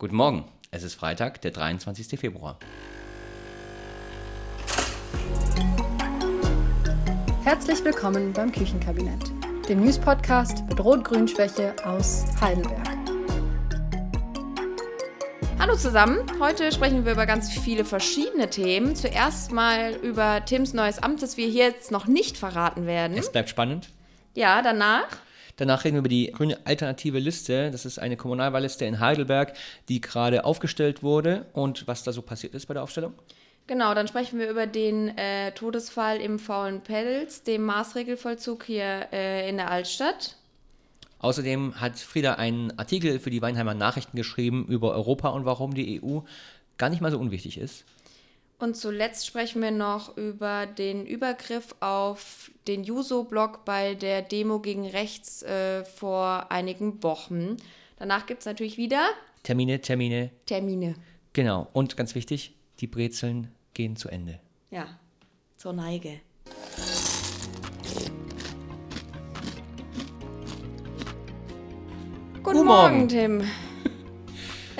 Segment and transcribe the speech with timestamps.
[0.00, 2.18] Guten Morgen, es ist Freitag, der 23.
[2.18, 2.58] Februar.
[7.44, 9.22] Herzlich willkommen beim Küchenkabinett,
[9.68, 12.88] dem News-Podcast mit Rot-Grün-Schwäche aus Heidelberg.
[15.58, 18.96] Hallo zusammen, heute sprechen wir über ganz viele verschiedene Themen.
[18.96, 23.18] Zuerst mal über Tims neues Amt, das wir hier jetzt noch nicht verraten werden.
[23.18, 23.90] Es bleibt spannend.
[24.32, 25.08] Ja, danach
[25.60, 27.70] Danach reden wir über die grüne alternative Liste.
[27.70, 29.52] Das ist eine Kommunalwahlliste in Heidelberg,
[29.90, 33.12] die gerade aufgestellt wurde und was da so passiert ist bei der Aufstellung.
[33.66, 39.50] Genau, dann sprechen wir über den äh, Todesfall im faulen Pelz, dem Maßregelvollzug hier äh,
[39.50, 40.36] in der Altstadt.
[41.18, 46.02] Außerdem hat Frieda einen Artikel für die Weinheimer Nachrichten geschrieben über Europa und warum die
[46.02, 46.20] EU
[46.78, 47.84] gar nicht mal so unwichtig ist.
[48.60, 54.86] Und zuletzt sprechen wir noch über den Übergriff auf den Juso-Blog bei der Demo gegen
[54.86, 57.56] rechts äh, vor einigen Wochen.
[57.98, 59.08] Danach gibt es natürlich wieder
[59.42, 60.30] Termine, Termine.
[60.44, 60.94] Termine.
[61.32, 61.68] Genau.
[61.72, 64.40] Und ganz wichtig, die Brezeln gehen zu Ende.
[64.70, 64.86] Ja,
[65.56, 66.20] zur Neige.
[72.42, 73.42] Guten Morgen, Tim.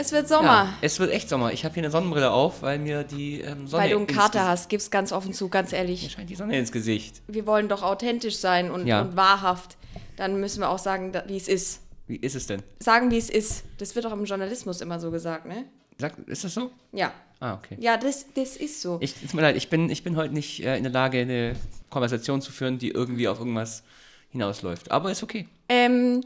[0.01, 0.47] Es wird Sommer.
[0.47, 1.53] Ja, es wird echt Sommer.
[1.53, 4.49] Ich habe hier eine Sonnenbrille auf, weil mir die ähm, Sonne Weil du einen Kater
[4.49, 6.11] hast, gib's ganz offen zu, ganz Mir ehrlich.
[6.11, 7.21] scheint die Sonne ins Gesicht.
[7.29, 9.03] Wir wollen doch authentisch sein und, Ja.
[9.03, 9.77] und wahrhaft.
[10.17, 11.83] Dann müssen wir auch sagen, wie es ist.
[12.07, 12.63] Wie ist es denn?
[12.79, 13.65] Sagen, wie es ist.
[13.77, 15.67] Das wird doch im Journalismus immer so gesagt, ne?
[15.99, 16.71] Sag, ist das so?
[16.93, 17.13] Ja.
[17.39, 17.77] Ah, okay.
[17.79, 18.97] Ja, das, das ist so.
[19.03, 21.57] Ich, tut mir leid, ich bin, ich bin heute nicht äh, in der Lage, eine
[21.91, 23.83] Konversation zu führen, die irgendwie auf irgendwas
[24.31, 24.91] hinausläuft.
[24.91, 25.47] Aber ist okay.
[25.69, 26.23] Ähm,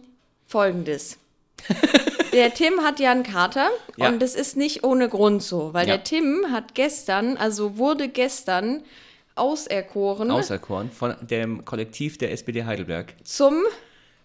[0.47, 1.19] folgendes.
[2.35, 4.09] Der Tim hat ja einen Kater Ja.
[4.09, 5.95] und das ist nicht ohne Grund so, weil Ja.
[5.97, 8.83] der Tim hat gestern, also wurde gestern
[9.37, 13.15] auserkoren Auserkoren von dem Kollektiv der SPD Heidelberg.
[13.25, 13.63] zum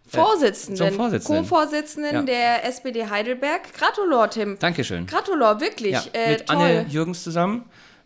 [0.07, 1.43] Vorsitzenden, Äh, zum Vorsitzenden.
[1.43, 2.21] Co-Vorsitzenden Ja.
[2.23, 3.73] der SPD Heidelberg.
[3.73, 4.57] Gratulor, Tim.
[4.59, 5.05] Dankeschön.
[5.05, 5.91] Gratulor, wirklich.
[5.93, 6.55] Ja, äh, mit toll.
[6.57, 7.65] Anne Jürgens zusammen.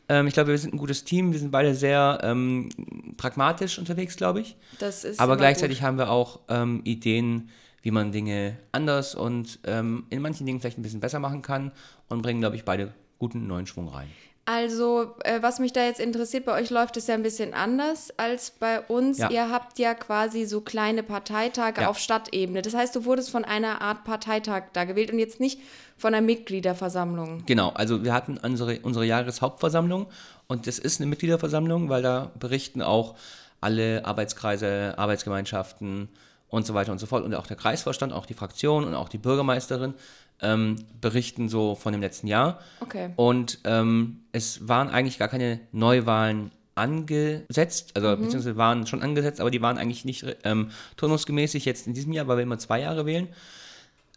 [0.09, 1.31] Ähm, ich glaube, wir sind ein gutes Team.
[1.31, 2.67] Wir sind beide sehr ähm,
[3.15, 4.57] pragmatisch unterwegs, glaube ich.
[4.79, 5.87] das ist Aber gleichzeitig gut.
[5.87, 7.49] haben wir auch ähm, Ideen,
[7.83, 11.71] wie man Dinge anders und ähm, in manchen Dingen vielleicht ein bisschen besser machen kann
[12.09, 14.07] und bringen, glaube ich, beide guten neuen Schwung rein.
[14.45, 18.11] Also, äh, was mich da jetzt interessiert, bei euch läuft es ja ein bisschen anders
[18.17, 19.17] als bei uns.
[19.17, 19.29] Ja.
[19.29, 21.89] Ihr habt ja quasi so kleine Parteitage Ja.
[21.89, 22.61] auf Stadtebene.
[22.61, 25.61] Das heißt, du wurdest von einer Art Parteitag da gewählt und jetzt nicht
[25.97, 27.43] von einer Mitgliederversammlung.
[27.45, 30.07] Genau, also wir hatten unsere, unsere Jahreshauptversammlung
[30.47, 33.15] und das ist eine Mitgliederversammlung, weil da berichten auch
[33.61, 36.09] alle Arbeitskreise, Arbeitsgemeinschaften
[36.53, 39.09] und so weiter und so fort und auch der Kreisvorstand, auch die Fraktion und auch
[39.09, 39.95] die Bürgermeisterin
[40.39, 42.59] ähm, berichten so von dem letzten Jahr.
[42.79, 43.09] Okay.
[43.15, 48.21] Und ähm, es waren eigentlich gar keine Neuwahlen angesetzt, also Mhm.
[48.21, 52.27] beziehungsweise waren schon angesetzt, aber die waren eigentlich nicht ähm, turnusgemäßig jetzt in diesem Jahr,
[52.27, 53.29] weil wir immer zwei Jahre wählen.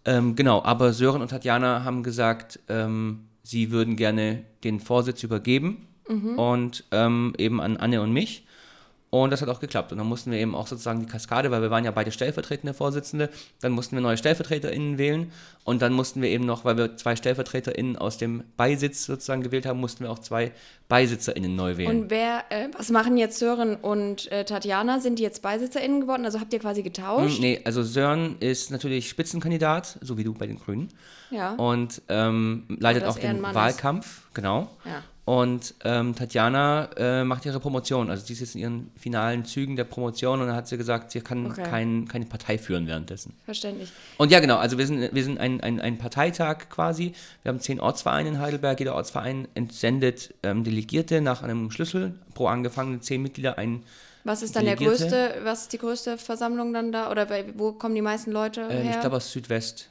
[0.05, 5.87] Ähm, genau, aber Sören und Tatjana haben gesagt, ähm, sie würden gerne den Vorsitz übergeben
[6.37, 8.46] und ähm, eben an Anne und mich.
[9.11, 9.93] Und das hat auch geklappt.
[9.93, 12.75] Und dann mussten wir eben auch sozusagen die Kaskade, weil wir waren ja beide stellvertretende
[12.75, 13.31] Vorsitzende,
[13.61, 15.31] dann mussten wir neue StellvertreterInnen wählen.
[15.65, 19.65] Und dann mussten wir eben noch, weil wir zwei StellvertreterInnen aus dem Beisitz sozusagen gewählt
[19.65, 20.53] haben, mussten wir auch zwei
[20.89, 22.03] BeisitzerInnen neu wählen.
[22.03, 25.01] Und wer, äh, was machen jetzt Sören und äh, Tatjana?
[25.01, 26.25] Sind die jetzt BeisitzerInnen geworden?
[26.25, 27.37] Also habt ihr quasi getauscht?
[27.37, 30.89] Hm, nee, also Sören ist natürlich Spitzenkandidat, so wie du bei den Grünen.
[31.31, 31.55] Ja.
[31.55, 33.57] Und ähm, leitet auch den Mann ist.
[33.57, 34.71] Wahlkampf, genau.
[34.85, 35.03] Ja.
[35.27, 38.11] Und ähm, Tatjana äh, macht ihre Promotion.
[38.11, 41.11] Also die ist jetzt in ihren finalen Zügen der Promotion und dann hat sie gesagt,
[41.11, 41.65] sie kann Okay.
[41.65, 43.35] kein, keine Partei führen währenddessen.
[43.45, 43.91] Verständlich.
[44.19, 47.13] Und ja, genau, also wir sind, wir sind ein, ein, ein Parteitag quasi.
[47.43, 48.79] Wir haben zehn Ortsvereine in Heidelberg.
[48.79, 52.15] Jeder Ortsverein entsendet ähm, Delegierte nach einem Schlüssel.
[52.35, 53.83] Pro angefangene zehn Mitglieder ein.
[54.23, 55.09] Was ist dann der Delegierte?
[55.09, 57.11] größte, was ist die größte Versammlung dann da?
[57.11, 58.91] Oder bei, wo kommen die meisten Leute Äh, her?
[58.95, 59.89] ich glaube aus Südwest.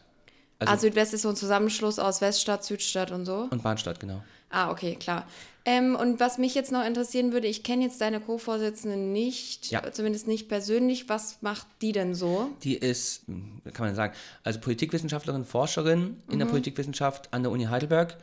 [0.60, 3.50] Also, ah, Südwest ist so ein Zusammenschluss aus Weststadt, Südstadt und so.
[3.52, 4.24] und Bahnstadt, genau.
[4.50, 5.26] Ah, okay, klar.
[5.68, 9.92] Ähm, und was mich jetzt noch interessieren würde, ich kenne jetzt deine Co-Vorsitzende nicht, Ja.
[9.92, 11.10] zumindest nicht persönlich.
[11.10, 12.52] Was macht die denn so?
[12.64, 14.14] Die ist, hm, kann man sagen,
[14.44, 16.40] also Politikwissenschaftlerin, Forscherin in Mhm.
[16.40, 18.16] der Politikwissenschaft an der Uni Heidelberg,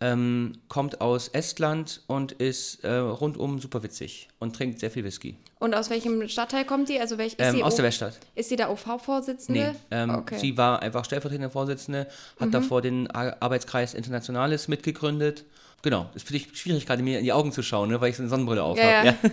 [0.00, 5.36] ähm, kommt aus Estland und ist äh, rundum super witzig und trinkt sehr viel Whisky.
[5.60, 7.00] Und aus welchem Stadtteil kommt die?
[7.00, 8.18] Also welch, ist Ähm, sie aus der O- Weststadt.
[8.36, 9.60] Ist sie da OV-Vorsitzende?
[9.72, 10.34] Nee, ähm, okay.
[10.36, 10.38] Mhm.
[10.40, 12.06] sie war einfach stellvertretende Vorsitzende,
[12.40, 15.44] hat davor den Ar- Arbeitskreis Internationales mitgegründet.
[15.82, 18.16] Genau, ist für dich schwierig, gerade mir in die Augen zu schauen, ne, weil ich
[18.16, 19.06] so eine Sonnenbrille auf Ja, habe.
[19.06, 19.14] ja.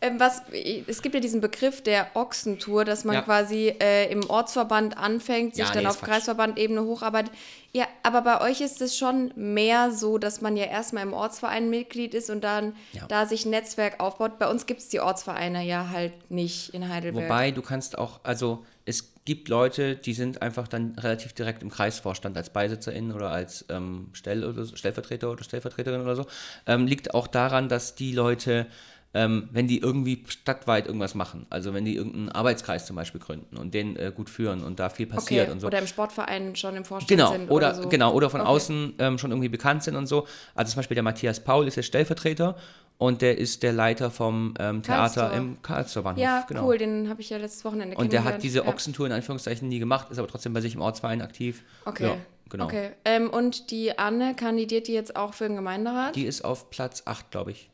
[0.00, 0.42] Ähm, was,
[0.86, 3.22] es gibt ja diesen Begriff der Ochsentour, dass man Ja.
[3.22, 6.02] quasi äh, im Ortsverband anfängt, sich Ja, dann nee, auf.
[6.02, 7.32] Kreisverbandebene hocharbeitet.
[7.72, 11.70] Ja, aber bei euch ist es schon mehr so, dass man ja erstmal im Ortsverein
[11.70, 12.74] Mitglied ist und dann
[13.08, 14.38] da sich ein Netzwerk aufbaut.
[14.38, 17.24] Bei uns gibt es die Ortsvereine ja halt nicht in Heidelberg.
[17.24, 21.70] Wobei du kannst auch, also es gibt Leute, die sind einfach dann relativ direkt im
[21.70, 26.26] Kreisvorstand als BeisitzerInnen oder als ähm, Stell oder so, Stellvertreter oder Stellvertreterin oder so.
[26.66, 28.66] Ähm, liegt auch daran, dass die Leute
[29.14, 31.46] ähm, wenn die irgendwie stadtweit irgendwas machen.
[31.48, 34.90] Also wenn die irgendeinen Arbeitskreis zum Beispiel gründen und den äh, gut führen und da
[34.90, 35.52] viel passiert okay.
[35.52, 35.68] und so.
[35.68, 37.50] Oder im Sportverein schon im Vorstand genau, sind.
[37.50, 37.88] Oder, oder so.
[37.88, 38.50] Genau, oder von Okay.
[38.50, 40.26] außen ähm, schon irgendwie bekannt sind und so.
[40.56, 42.56] Also zum Beispiel der Matthias Paul ist der Stellvertreter
[42.98, 45.30] und der ist der Leiter vom ähm, Theater
[45.62, 45.98] Karlstor.
[45.98, 46.22] im Bahnhof.
[46.22, 46.66] Ja, genau.
[46.66, 48.66] cool, den habe ich ja letztes Wochenende Und der hat diese ja.
[48.66, 51.64] Ochsentour in Anführungszeichen nie gemacht, ist aber trotzdem bei sich im Ortsverein aktiv.
[51.84, 52.04] Okay.
[52.04, 52.16] Ja,
[52.48, 52.66] genau.
[52.66, 52.90] Okay.
[53.04, 56.14] Ähm, und die Anne kandidiert die jetzt auch für den Gemeinderat?
[56.14, 57.68] Die ist auf Platz 8, glaube ich.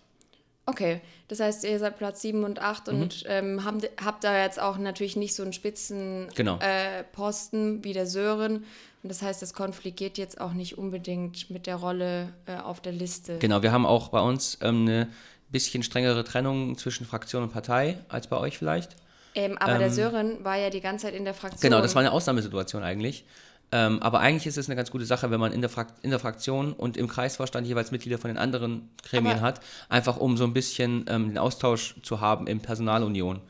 [0.71, 3.01] Okay, das heißt, ihr seid Platz 7 und 8 Mhm.
[3.03, 6.59] und ähm, habt, habt da jetzt auch natürlich nicht so einen spitzen Genau.
[6.61, 8.65] äh, Posten wie der Sören.
[9.03, 12.93] Und das heißt, das konfligiert jetzt auch nicht unbedingt mit der Rolle äh, auf der
[12.93, 13.39] Liste.
[13.39, 15.09] Genau, wir haben auch bei uns ähm, eine
[15.51, 18.97] bisschen strengere Trennung zwischen Fraktion und Partei als bei euch vielleicht.
[19.35, 21.61] Ähm, aber der Sören war ja die ganze Zeit in der Fraktion.
[21.61, 23.25] Genau, das war eine Ausnahmesituation eigentlich.
[23.73, 25.71] Ähm, aber eigentlich ist es eine ganz gute Sache, wenn man in der,
[26.03, 30.17] in der Fraktion und im Kreisvorstand jeweils Mitglieder von den anderen Gremien Aber- hat, einfach
[30.17, 33.41] um so ein bisschen ähm, den Austausch zu haben in Personalunion.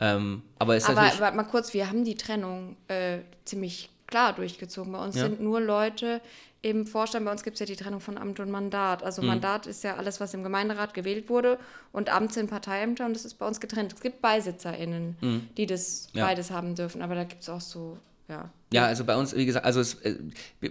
[0.00, 4.32] Ähm, aber es ist Aber warte mal kurz, wir haben die Trennung äh, ziemlich klar
[4.32, 4.92] durchgezogen.
[4.92, 5.24] Bei uns Ja.
[5.24, 6.20] sind nur Leute
[6.62, 9.02] im Vorstand, bei uns gibt es ja die Trennung von Amt und Mandat.
[9.02, 9.28] Also Mhm.
[9.28, 11.58] Mandat ist ja alles, was im Gemeinderat gewählt wurde
[11.92, 13.92] und Amt sind Parteiämter und das ist bei uns getrennt.
[13.92, 16.20] Es gibt BeisitzerInnen, die das Mhm.
[16.20, 16.26] Ja.
[16.26, 17.98] beides haben dürfen, aber da gibt es auch so,
[18.28, 18.50] ja.
[18.72, 20.18] Ja, also bei uns, wie gesagt, also es, äh,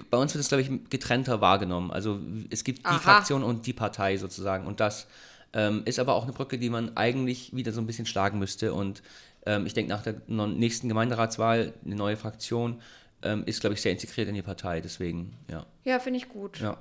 [0.09, 1.91] bei uns wird es, glaube ich, getrennter wahrgenommen.
[1.91, 2.19] Also
[2.49, 2.99] es gibt die Aha.
[2.99, 4.67] Fraktion und die Partei sozusagen.
[4.67, 5.07] Und das
[5.53, 8.73] ähm, ist aber auch eine Brücke, die man eigentlich wieder so ein bisschen schlagen müsste.
[8.73, 9.03] Und
[9.45, 12.81] ähm, ich denke, nach der nächsten Gemeinderatswahl, eine neue Fraktion,
[13.21, 14.81] ähm, ist, glaube ich, sehr integriert in die Partei.
[14.81, 15.65] Deswegen, ja.
[15.85, 16.59] Ja, finde ich gut.
[16.59, 16.77] ja.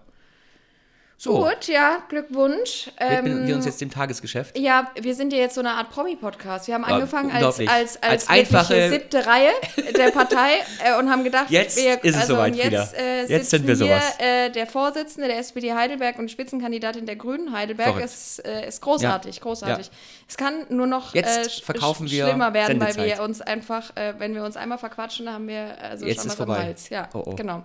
[1.24, 2.90] So, Gut, ja, Glückwunsch.
[2.98, 4.58] widmen Ähm, wir uns jetzt dem Tagesgeschäft.
[4.58, 6.66] Ja, wir sind ja jetzt so eine Art Promi-Podcast.
[6.66, 9.50] Wir haben Ja, angefangen als, als, als, Als einfache- siebte Reihe
[9.96, 10.54] der Partei
[10.84, 12.88] äh, und haben gedacht, Jetzt wir, ist es also, soweit jetzt, wieder.
[12.98, 14.18] Äh, Jetzt sind wir hier, sowas.
[14.18, 19.40] Äh, der Vorsitzende der SPD Heidelberg und Spitzenkandidatin der Grünen Heidelberg ist, äh, ist großartig,
[19.40, 19.86] großartig.
[19.86, 19.92] Ja.
[20.28, 23.18] Es kann nur noch Jetzt äh, sch- verkaufen wir schlimmer werden, weil Sendezeit.
[23.18, 26.30] wir uns einfach, äh, wenn wir uns einmal verquatschen, dann haben wir also Jetzt schon
[26.30, 26.64] ist vorbei.
[26.64, 26.88] Hals.
[26.88, 27.34] Ja, Oh, oh.
[27.36, 27.62] genau.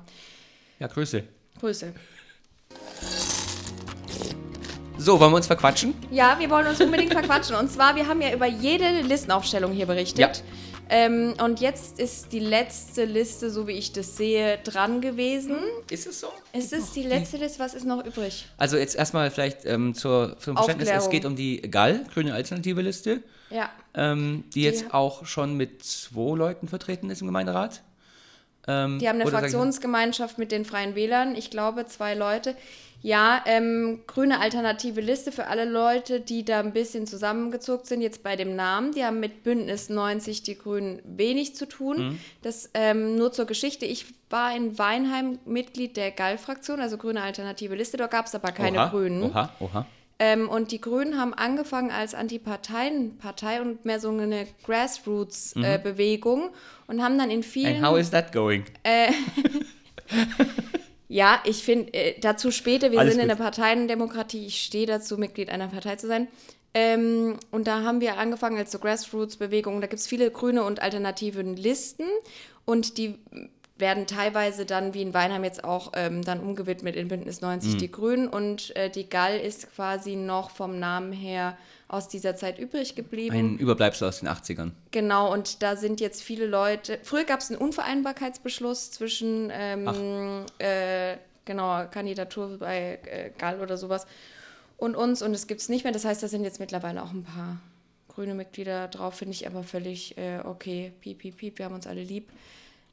[0.77, 1.24] Ja, Grüße.
[1.60, 1.92] Grüße.
[5.07, 5.94] So, wollen wir uns verquatschen?
[6.12, 7.56] Ja, wir wollen uns unbedingt verquatschen.
[7.56, 10.19] Und zwar, wir haben ja über jede Listenaufstellung hier berichtet.
[10.19, 10.31] Ja.
[10.89, 15.59] Ähm, und jetzt ist die letzte Liste, so wie ich das sehe, dran gewesen.
[15.89, 16.27] Ist es so?
[16.51, 18.48] Es ist die letzte Liste, was ist noch übrig?
[18.57, 22.81] Also jetzt erstmal vielleicht ähm, zur, zum Verständnis, es geht um die GAL, Grüne Alternative
[22.81, 23.69] Liste, Ja.
[23.94, 27.81] ähm, die, jetzt auch schon mit zwei Leuten vertreten ist im Gemeinderat.
[28.67, 31.35] Ähm, Die haben eine Fraktionsgemeinschaft mit den Freien Wählern.
[31.35, 32.55] Ich glaube, zwei Leute.
[33.01, 38.23] Ja, ähm, grüne alternative Liste für alle Leute, die da ein bisschen zusammengezogen sind, jetzt
[38.23, 38.91] bei dem Namen.
[38.91, 41.97] Die haben mit Bündnis 90 die Grünen wenig zu tun.
[41.97, 42.19] Mhm.
[42.41, 43.85] Das ähm, nur zur Geschichte.
[43.85, 47.97] Ich war in Weinheim Mitglied der GAL-Fraktion, also grüne alternative Liste.
[47.97, 49.23] Dort gab es aber keine oha, Grünen.
[49.23, 49.85] Oha, oha.
[50.19, 56.49] Ähm, und die Grünen haben angefangen als Antiparteienpartei und mehr so eine Grassroots-Bewegung
[56.87, 57.77] und haben dann in vielen.
[57.77, 58.65] And how is that going?
[61.09, 63.39] Ja, ich finde, äh, dazu später, wir Alles sind in gut.
[63.39, 66.27] der Parteiendemokratie, ich stehe dazu, Mitglied einer Partei zu sein.
[66.73, 69.79] Ähm, und da haben wir angefangen als so Grassroots-Bewegung.
[69.79, 72.05] Da gibt es viele grüne und alternative Listen
[72.65, 73.15] und die
[73.79, 77.77] werden teilweise dann, wie in Weinheim jetzt auch, ähm, dann umgewidmet in Bündnis 90 Mhm.
[77.77, 78.27] die Grünen.
[78.27, 81.57] Und äh, die GAL ist quasi noch vom Namen her
[81.88, 83.36] aus dieser Zeit übrig geblieben.
[83.36, 84.72] Ein Überbleibsel aus den 80ern.
[84.91, 87.00] Genau, und da sind jetzt viele Leute.
[87.03, 91.15] Früher gab es einen Unvereinbarkeitsbeschluss zwischen ähm, äh,
[91.46, 94.05] genau, Kandidatur bei äh, Gall oder sowas
[94.77, 95.93] und uns und es gibt es nicht mehr.
[95.93, 97.57] Das heißt, da sind jetzt mittlerweile auch ein paar
[98.10, 100.91] grüne Mitglieder drauf, finde ich aber völlig äh, okay.
[101.01, 102.29] Piep, piep, piep, wir haben uns alle lieb.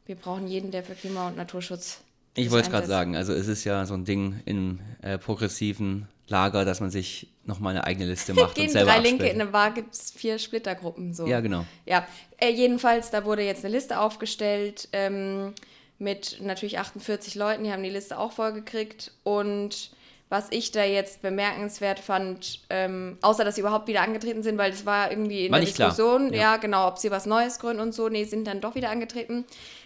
[0.07, 2.01] Wir brauchen jeden, der für Klima- und Naturschutz.
[2.37, 6.09] Ich wollte es gerade sagen, also es ist ja so ein Ding im äh, progressiven
[6.27, 9.35] Lager, dass man sich nochmal eine eigene Liste macht und Gehen selber drei Linke, absplittet.
[9.37, 11.15] in eine Bar gibt es vier Splittergruppen.
[11.15, 11.27] So.
[11.27, 11.65] Ja, genau.
[11.87, 12.07] Ja,
[12.39, 15.53] äh, jedenfalls, da wurde jetzt eine Liste aufgestellt ähm,
[15.99, 19.13] mit natürlich 48 Leuten, die haben die Liste auch vollgekriegt.
[19.23, 19.91] Und
[20.29, 24.73] was ich da jetzt bemerkenswert fand, ähm, außer dass sie überhaupt wieder angetreten sind, weil
[24.73, 25.69] das war irgendwie in War der.
[25.69, 26.41] Diskussion, Ja.
[26.41, 26.57] ja.
[26.57, 29.45] genau, ob sie was Neues gründen und so, nee, sind dann doch wieder angetreten.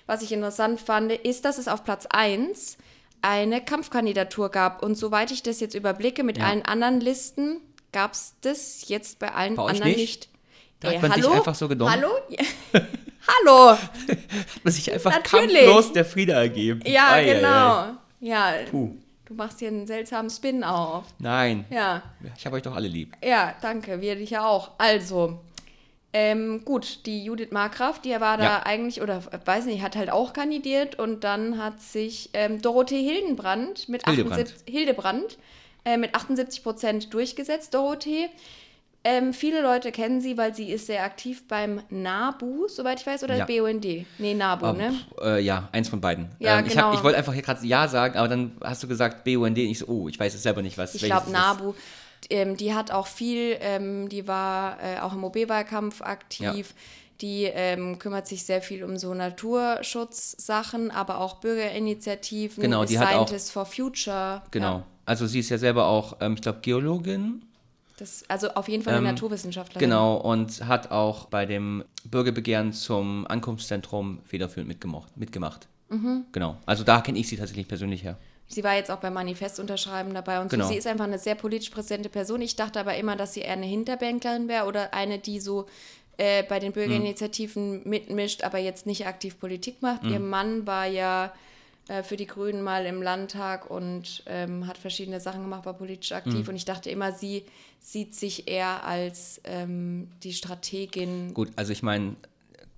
[0.09, 2.79] Was ich interessant fand, ist, dass es auf Platz 1
[3.23, 4.83] eine Kampfkandidatur gab.
[4.83, 6.47] Und soweit ich das jetzt überblicke, mit Ja.
[6.47, 7.61] allen anderen Listen
[7.93, 9.99] gab es das jetzt bei allen Bei anderen nicht?
[9.99, 10.29] nicht.
[10.81, 11.33] Da hat Ey, man hallo?
[11.33, 11.91] einfach so genommen?
[11.93, 12.09] Hallo?
[13.45, 13.73] Hallo?
[13.73, 15.59] Hat man sich einfach Natürlich.
[15.67, 16.81] kampflos der Friede ergeben.
[16.87, 17.35] Ja, Ei, ei, ei.
[17.35, 17.87] genau.
[18.21, 18.97] Ja, Puh.
[19.27, 21.05] du machst hier einen seltsamen Spin auf.
[21.19, 22.03] Nein, Ja,
[22.37, 23.15] ich habe euch doch alle lieb.
[23.23, 24.71] ja, danke, wir dich ja auch.
[24.79, 25.41] Also,
[26.15, 28.63] Ähm, gut, die Judith Markgraf, die war da Ja.
[28.65, 33.03] eigentlich, oder äh, weiß nicht, hat halt auch kandidiert und dann hat sich ähm, Dorothee
[33.03, 34.41] Hildenbrand mit Hildebrand.
[34.41, 35.39] 78, Hildebrand,
[35.85, 38.31] äh, mit 78 Prozent durchgesetzt, Dorothee.
[39.05, 43.23] Ähm, viele Leute kennen sie, weil sie ist sehr aktiv beim NABU, soweit ich weiß,
[43.23, 43.45] oder Ja.
[43.45, 43.85] BUND?
[44.19, 44.91] Nee, NABU, Oh, ne?
[44.93, 46.31] pff, äh, ja, eins von beiden.
[46.41, 46.87] Ja, ähm, ich genau.
[46.87, 49.65] hab- ich wollte einfach hier gerade Ja sagen, aber dann hast du gesagt BUND und
[49.65, 51.35] ich so, oh, ich weiß es selber nicht, was Ich glaube, es ist.
[52.31, 56.75] Ähm, die hat auch viel, ähm, die war äh, auch im OB-Wahlkampf aktiv.
[57.21, 62.63] Die ähm, kümmert sich sehr viel um so Naturschutzsachen, aber auch Bürgerinitiativen.
[62.63, 64.43] Genau, die ist hat auch- Scientists for Future.
[64.51, 64.79] Genau.
[64.79, 67.43] Ja, Also sie ist ja selber auch, ähm, ich glaube, Geologin.
[67.97, 69.81] das, also auf jeden Fall eine Ähm, Naturwissenschaftlerin.
[69.89, 75.17] Genau, und hat auch bei dem Bürgerbegehren zum Ankunftszentrum federführend mitgemacht.
[75.17, 75.67] mitgemacht.
[75.89, 76.27] Mhm.
[76.33, 76.59] Genau.
[76.67, 78.19] Also da kenne ich sie tatsächlich persönlich her.
[78.49, 80.65] Sie war jetzt auch beim Manifest unterschreiben dabei und Genau.
[80.65, 80.73] so.
[80.73, 82.41] Sie ist einfach eine sehr politisch präsente Person.
[82.41, 85.67] Ich dachte aber immer, dass sie eher eine Hinterbänklerin wäre oder eine, die so
[86.17, 87.89] äh, bei den Bürgerinitiativen Mhm.
[87.91, 90.03] mitmischt, aber jetzt nicht aktiv Politik macht.
[90.05, 91.33] Ihr Mann war ja
[91.89, 96.13] äh, für die Grünen mal im Landtag und ähm, hat verschiedene Sachen gemacht, war politisch
[96.13, 96.43] aktiv.
[96.43, 96.49] Mhm.
[96.49, 97.45] Und ich dachte immer, sie
[97.81, 101.33] sieht sich eher als ähm, die Strategin.
[101.35, 102.17] Gut, also ich meine,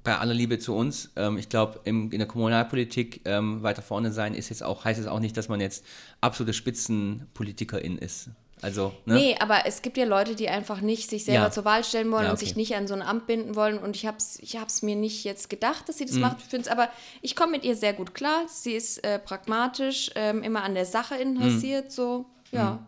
[0.02, 4.35] bei aller Liebe zu uns, ähm, ich glaube, in der Kommunalpolitik ähm, weiter vorne sein
[4.35, 5.85] ist jetzt auch, heißt es auch nicht, dass man jetzt
[6.21, 8.30] absolute Spitzenpolitikerin ist.
[8.62, 9.14] Also, ne?
[9.14, 11.50] Nee, aber es gibt ja Leute, die einfach nicht sich selber Ja.
[11.50, 12.45] zur Wahl stellen wollen Ja, und okay.
[12.45, 13.78] sich nicht an so ein Amt binden wollen.
[13.78, 16.09] Und ich habe es ich hab's mir nicht jetzt gedacht, dass sie Mhm.
[16.09, 16.37] das macht.
[16.40, 16.88] Ich find's aber,
[17.23, 18.42] ich komme mit ihr sehr gut klar.
[18.49, 21.21] Sie ist äh, pragmatisch, ähm, immer an der Sache Mhm.
[21.23, 22.87] interessiert, so, ja.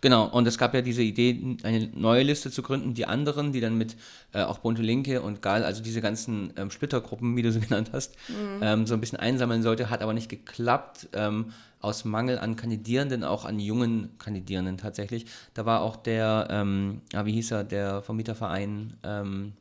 [0.00, 3.60] Genau, und es gab ja diese Idee, eine neue Liste zu gründen, die anderen, die
[3.60, 3.96] dann mit
[4.32, 7.90] äh, auch Bunte Linke und Gal, also diese ganzen ähm, Splittergruppen, wie du sie genannt
[7.92, 8.14] hast,
[8.62, 13.24] ähm, so ein bisschen einsammeln sollte, hat aber nicht geklappt, ähm, aus Mangel an Kandidierenden,
[13.24, 15.26] auch an jungen Kandidierenden tatsächlich.
[15.54, 19.52] Da war auch der, ähm, ja, wie hieß er, der Vermieterverein, ähm,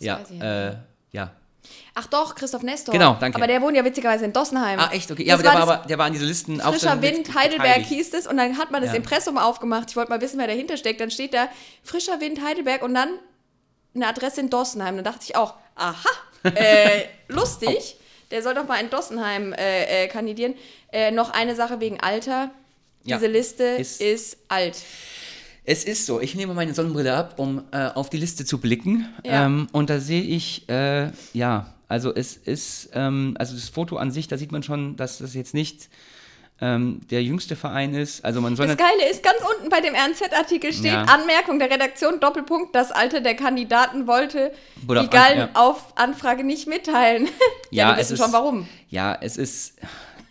[0.00, 0.76] ja, äh,
[1.12, 1.32] ja.
[1.94, 2.92] Ach doch, Christoph Nestor.
[2.92, 3.36] Genau, danke.
[3.36, 4.78] Aber der wohnt ja witzigerweise in Dossenheim.
[4.78, 5.24] Ah, echt, okay.
[5.24, 8.14] Ja, Das aber der war aber, der war an diese Listen Frischer Wind, Heidelberg hieß
[8.14, 8.96] es und dann hat man das Ja.
[8.96, 9.90] Impressum aufgemacht.
[9.90, 11.00] Ich wollte mal wissen, wer dahinter steckt.
[11.00, 11.48] Dann steht da
[11.82, 13.08] Frischer Wind, Heidelberg und dann
[13.94, 14.94] eine Adresse in Dossenheim.
[14.96, 15.96] Dann dachte ich auch, aha,
[16.54, 17.96] äh, lustig.
[18.30, 20.54] Der soll doch mal in Dossenheim äh, äh, kandidieren.
[20.92, 22.50] Äh, noch eine Sache wegen Alter.
[23.04, 23.16] Ja.
[23.16, 24.76] Diese Liste Ist- ist, alt.
[25.70, 29.06] Es ist so, ich nehme meine Sonnenbrille ab, um äh, auf die Liste zu blicken.
[29.22, 29.44] Ja.
[29.44, 34.10] Ähm, und da sehe ich, äh, ja, also es ist, ähm, also das Foto an
[34.10, 35.90] sich, da sieht man schon, dass das jetzt nicht
[36.62, 38.24] ähm, der jüngste Verein ist.
[38.24, 41.02] Also man soll Das Geile ist, ganz unten bei dem RNZ-Artikel steht, Ja.
[41.04, 44.52] Anmerkung der Redaktion, Doppelpunkt, das Alter der Kandidaten wollte
[44.86, 45.48] Wurde die Gallen ja.
[45.52, 47.26] auf Anfrage nicht mitteilen.
[47.70, 48.68] ja, Ja, wir es wissen ist- schon warum.
[48.88, 49.74] Ja, es ist,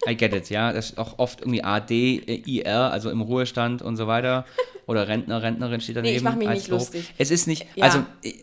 [0.09, 0.73] I get it, ja.
[0.73, 1.91] Das ist auch oft irgendwie AD,
[2.45, 4.45] IR, also im Ruhestand und so weiter.
[4.85, 6.11] Oder Rentner, Rentnerin steht daneben.
[6.13, 6.81] Nee, ich mach mich als nicht Beruf.
[6.93, 7.13] lustig.
[7.17, 7.85] Es ist nicht, Ja.
[7.85, 7.99] also.
[8.23, 8.33] äh,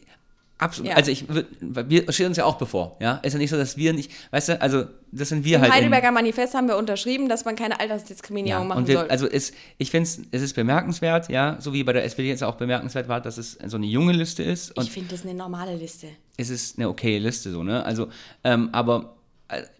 [0.57, 0.97] Absolut, Ja.
[0.97, 1.25] also ich,
[1.61, 3.17] wir stehen uns ja auch bevor, ja.
[3.17, 5.71] Ist ja nicht so, dass wir nicht, weißt du, also das sind wir Im halt.
[5.71, 9.09] in- Heidelberger Manifest haben wir unterschrieben, dass man keine Altersdiskriminierung Ja, machen und wir, soll.
[9.09, 12.45] also es, ich finde es, es ist bemerkenswert, ja, so wie bei der SPD jetzt
[12.45, 15.75] auch bemerkenswert war, dass es so eine junge Liste ist ich finde das eine normale
[15.75, 16.07] Liste.
[16.37, 17.85] es ist eine okaye Liste so, ne?
[17.85, 18.09] Also,
[18.45, 19.14] ähm, aber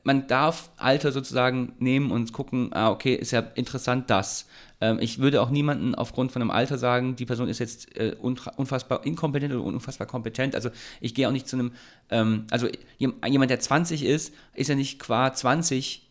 [0.05, 4.47] man darf Alter sozusagen nehmen und gucken, ah, okay, ist ja interessant das.
[4.81, 8.15] Ähm, ich würde auch niemanden aufgrund von einem Alter sagen, die Person ist jetzt äh,
[8.21, 10.55] unfassbar inkompetent oder unfassbar kompetent.
[10.55, 11.73] Also ich gehe auch nicht zu einem,
[12.11, 12.69] ähm, also
[12.99, 16.04] jem- jemand, der 20 ist, ist ja nicht qua 20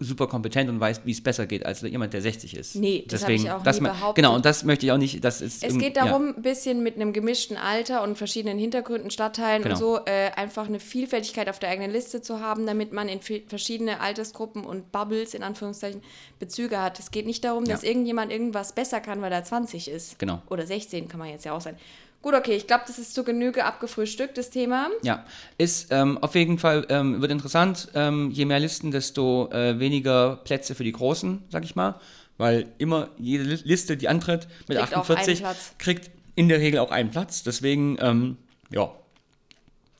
[0.00, 2.74] super kompetent und weiß, wie es besser geht, als jemand, der 60 ist.
[2.74, 4.14] Nee, das hab Deswegen, ich auch das nie behauptet.
[4.16, 6.96] Genau, und das möchte ich auch nicht, das ist Es geht darum, ein bisschen mit
[6.96, 9.74] einem gemischten Alter und verschiedenen Hintergründen, Stadtteilen Genau.
[9.74, 13.20] und so, äh, einfach eine Vielfältigkeit auf der eigenen Liste zu haben, damit man in
[13.20, 16.02] verschiedene Altersgruppen und Bubbles, in Anführungszeichen,
[16.38, 16.98] Bezüge hat.
[16.98, 17.72] Es geht nicht darum, Ja.
[17.74, 20.18] dass irgendjemand irgendwas besser kann, weil er 20 ist.
[20.18, 20.40] Genau.
[20.48, 21.76] Oder 16 kann man jetzt ja auch sein.
[22.22, 24.88] Gut, okay, ich glaube, das ist zur Genüge abgefrühstückt, das Thema.
[25.02, 25.24] Ja,
[25.56, 27.88] ist ähm, auf jeden Fall, ähm, wird interessant.
[27.94, 31.98] Ähm, je mehr Listen, desto äh, weniger Plätze für die Großen, sag ich mal.
[32.36, 35.74] Weil immer jede Li- Liste, die antritt mit Kriegt auch 48, einen Platz.
[35.78, 37.42] kriegt in der Regel auch einen Platz.
[37.42, 38.36] Deswegen, ähm,
[38.70, 38.90] ja,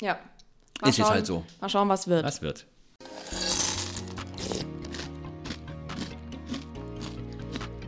[0.02, 0.18] Ja.
[0.86, 1.44] Ist jetzt halt so.
[1.60, 2.24] Mal schauen, was wird.
[2.24, 2.66] was wird.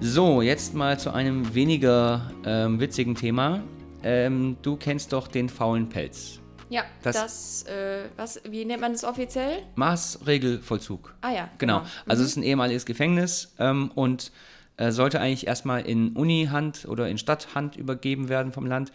[0.01, 3.63] So, jetzt mal zu einem weniger ähm, witzigen Thema.
[4.03, 6.39] Ähm, du kennst doch den faulen Pelz.
[6.71, 9.63] Ja, Das- das, äh, was, wie nennt man das offiziell?
[9.77, 11.15] Maßregelvollzug.
[11.21, 11.81] Ah ja, Genau.
[11.81, 11.91] genau.
[12.07, 14.33] Also es ist ein ehemaliges Gefängnis ähm, und
[14.79, 18.91] äh, sollte eigentlich erstmal in Uni-Hand oder in Stadthand übergeben werden vom Land.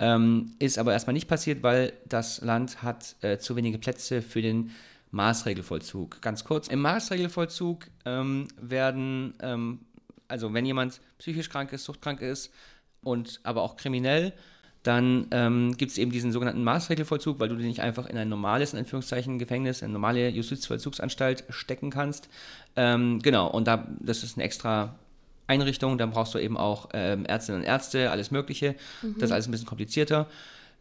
[0.00, 4.42] Ähm, ist aber erstmal nicht passiert, weil das Land hat äh, zu wenige Plätze für
[4.42, 4.70] den
[5.12, 6.20] Maßregelvollzug.
[6.22, 9.80] Ganz kurz, im Maßregelvollzug ähm, werden, ähm,
[10.26, 12.50] also wenn jemand psychisch krank ist, suchtkrank ist
[13.02, 14.32] und aber auch kriminell,
[14.82, 18.30] Dann ähm, gibt es eben diesen sogenannten Maßregelvollzug, weil du dich nicht einfach in ein
[18.30, 22.28] normales, in Anführungszeichen, Gefängnis, eine normale Justizvollzugsanstalt stecken kannst.
[22.76, 24.94] Ähm, genau, und da, das ist eine extra
[25.46, 28.74] Einrichtung, dann brauchst du eben auch ähm, Ärztinnen und Ärzte, alles Mögliche.
[29.02, 29.16] Mhm.
[29.18, 30.26] Das ist alles ein bisschen komplizierter.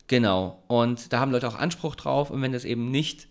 [0.08, 3.28] Genau, und da haben Leute auch Anspruch drauf und wenn das eben nicht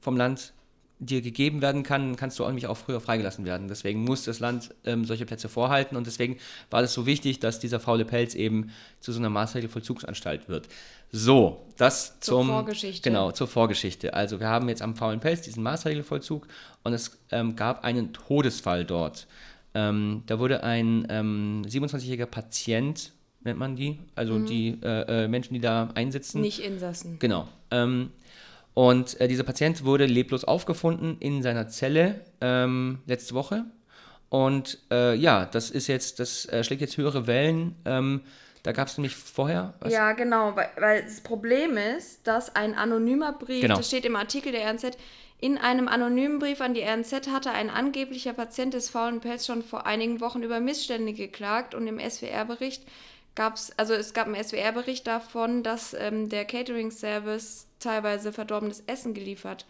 [0.00, 0.54] vom Land
[0.98, 3.68] dir gegeben werden kann, kannst du auch nämlich auch früher freigelassen werden.
[3.68, 6.38] Deswegen muss das Land ähm, solche Plätze vorhalten und deswegen
[6.70, 10.68] war es so wichtig, dass dieser faule Pelz eben zu so einer Maßregelvollzugsanstalt wird.
[11.12, 13.08] So, das zur zum Vorgeschichte.
[13.08, 14.14] Genau, zur Vorgeschichte.
[14.14, 16.46] Also wir haben jetzt am faulen Pelz diesen Maßregelvollzug
[16.82, 19.26] und es ähm, gab einen Todesfall dort.
[19.74, 23.12] Ähm, da wurde ein 27-jähriger ähm, Patient,
[23.44, 24.46] nennt man die, also mhm.
[24.46, 26.40] die äh, äh, Menschen, die da einsitzen.
[26.40, 27.18] Nicht Insassen.
[27.18, 27.48] Genau.
[28.76, 33.64] Und äh, dieser Patient wurde leblos aufgefunden in seiner Zelle ähm, letzte Woche.
[34.28, 37.74] Und äh, ja, das ist jetzt, das äh, schlägt jetzt höhere Wellen.
[37.86, 38.20] Ähm,
[38.62, 39.72] da gab es nämlich vorher.
[39.80, 39.94] Was?
[39.94, 43.76] Ja, genau, weil, weil, das Problem ist, dass ein anonymer Brief, genau.
[43.76, 44.98] das steht im Artikel der RNZ,
[45.40, 49.62] in einem anonymen Brief an die RNZ hatte ein angeblicher Patient des faulen Pelz schon
[49.62, 52.82] vor einigen Wochen über Missstände geklagt und im SWR-Bericht
[53.34, 59.14] gab es, also es gab einen SWR-Bericht davon, dass ähm, der Catering-Service teilweise verdorbenes Essen
[59.14, 59.66] geliefert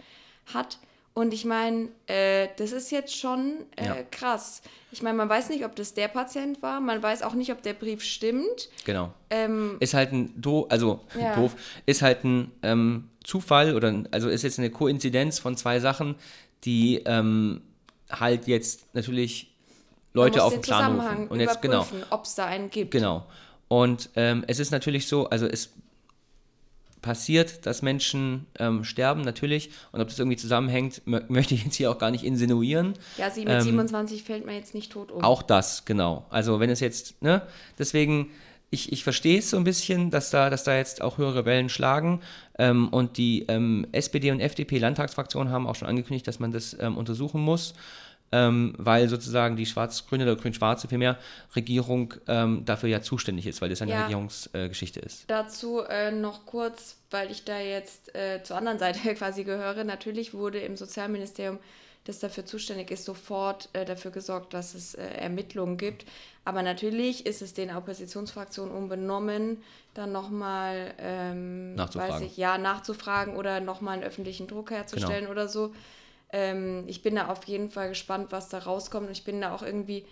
[0.52, 0.78] hat.
[1.14, 3.96] Und ich meine, äh, das ist jetzt schon äh, ja.
[4.10, 4.60] krass.
[4.92, 6.78] Ich meine, man weiß nicht, ob das der Patient war.
[6.78, 8.68] Man weiß auch nicht, ob der Brief stimmt.
[8.84, 9.14] Genau.
[9.30, 11.34] Ähm, ist halt ein do also ja.
[11.40, 16.16] doof, ist halt ein ähm, Zufall oder also ist jetzt eine Koinzidenz von zwei Sachen,
[16.64, 17.62] die ähm,
[18.10, 19.54] halt jetzt natürlich
[20.12, 21.28] Leute auf den Plan rufen.
[21.28, 22.90] Und jetzt genau, ob es da einen gibt.
[22.90, 23.26] Genau.
[23.68, 25.72] Und ähm, es ist natürlich so, also es
[27.06, 29.70] passiert, dass Menschen ähm, sterben, natürlich.
[29.92, 32.94] Und ob das irgendwie zusammenhängt, möchte ich jetzt hier auch gar nicht insinuieren.
[33.16, 35.22] Ja, sie mit ähm, 27 fällt man jetzt nicht tot um.
[35.22, 36.26] Auch das, genau.
[36.30, 37.42] Also wenn es jetzt, ne,
[37.78, 38.30] deswegen,
[38.70, 41.68] ich, ich verstehe es so ein bisschen, dass da, dass da jetzt auch höhere Wellen
[41.68, 42.22] schlagen.
[42.58, 46.98] Ähm, und die ähm, SPD und FDP-Landtagsfraktionen haben auch schon angekündigt, dass man das ähm,
[46.98, 47.74] untersuchen muss
[48.32, 51.18] ähm, weil sozusagen die schwarz-grüne oder grün-schwarze vielmehr
[51.54, 54.02] Regierung ähm, dafür ja zuständig ist, weil das eine ja.
[54.02, 55.24] Regierungsgeschichte äh, ist.
[55.28, 59.84] Dazu äh, noch kurz, weil ich da jetzt äh, zur anderen Seite quasi gehöre.
[59.84, 61.58] Natürlich wurde im Sozialministerium,
[62.04, 66.04] das dafür zuständig ist, sofort äh, dafür gesorgt, dass es äh, Ermittlungen gibt.
[66.44, 69.62] Aber natürlich ist es den Oppositionsfraktionen unbenommen,
[69.94, 72.30] dann nochmal ähm, nachzufragen.
[72.36, 75.32] ja, nachzufragen oder nochmal einen öffentlichen Druck herzustellen genau.
[75.32, 75.72] oder so.
[76.32, 79.06] Ähm, ich bin da auf jeden Fall gespannt, was da rauskommt.
[79.06, 80.04] Und ich bin da auch irgendwie,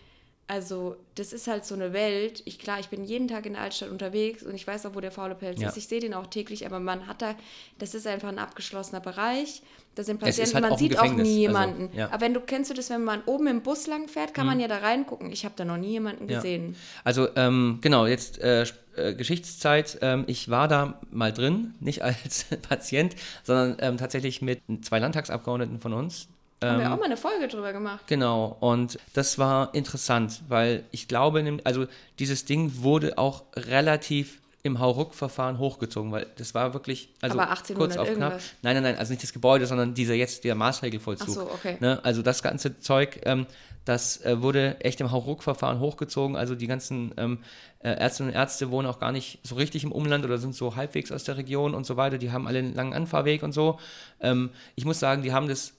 [0.47, 2.43] also das ist halt so eine Welt.
[2.45, 5.01] Ich klar, ich bin jeden Tag in der Altstadt unterwegs und ich weiß auch, wo
[5.01, 5.69] der faule Pelz ja.
[5.69, 5.77] ist.
[5.77, 7.35] Ich sehe den auch täglich, aber man hat da,
[7.79, 9.63] das ist einfach ein abgeschlossener Bereich.
[9.95, 11.85] Da sind Patienten, halt man sieht auch nie jemanden.
[11.85, 12.11] Also, ja.
[12.11, 14.53] Aber wenn du kennst du das, wenn man oben im Bus lang fährt, kann mhm.
[14.53, 15.31] man ja da reingucken.
[15.31, 16.73] Ich habe da noch nie jemanden gesehen.
[16.73, 16.79] Ja.
[17.05, 19.99] Also ähm, genau, jetzt äh, äh, Geschichtszeit.
[20.03, 25.81] Ähm, ich war da mal drin, nicht als Patient, sondern ähm, tatsächlich mit zwei Landtagsabgeordneten
[25.81, 26.29] von uns.
[26.63, 28.07] Haben wir ähm, auch mal eine Folge drüber gemacht.
[28.07, 31.87] Genau, und das war interessant, weil ich glaube, also
[32.19, 37.77] dieses Ding wurde auch relativ im Hauruck-Verfahren hochgezogen, weil das war wirklich, also Aber 1800
[37.77, 38.41] kurz auf knapp.
[38.63, 41.29] Nein, nein, nein, also nicht das Gebäude, sondern dieser jetzt der Maßregelvollzug.
[41.29, 41.77] Ach so, okay.
[41.81, 42.01] Ne?
[42.03, 43.47] Also das ganze Zeug, ähm,
[43.85, 46.35] das äh, wurde echt im Hauruck-Verfahren hochgezogen.
[46.35, 47.41] Also die ganzen ähm,
[47.81, 50.77] äh, Ärztinnen und Ärzte wohnen auch gar nicht so richtig im Umland oder sind so
[50.77, 52.17] halbwegs aus der Region und so weiter.
[52.17, 53.79] Die haben alle einen langen Anfahrweg und so.
[54.21, 55.75] Ähm, ich muss sagen, die haben das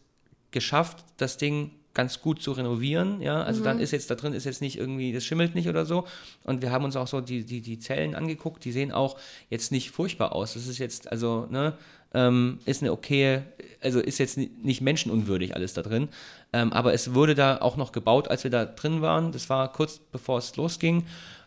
[0.51, 3.21] geschafft, das Ding ganz gut zu renovieren.
[3.21, 3.65] Ja, also mhm.
[3.65, 6.05] dann ist jetzt da drin ist jetzt nicht irgendwie, das schimmelt nicht oder so.
[6.43, 9.17] Und wir haben uns auch so die, die, die Zellen angeguckt, die sehen auch
[9.49, 10.53] jetzt nicht furchtbar aus.
[10.53, 11.73] Das ist jetzt, also, ne,
[12.13, 13.43] ähm, ist eine okaye,
[13.81, 16.09] also ist jetzt nicht menschenunwürdig alles da drin.
[16.53, 19.31] Ähm, aber es wurde da auch noch gebaut, als wir da drin waren.
[19.31, 21.05] Das war kurz bevor es losging.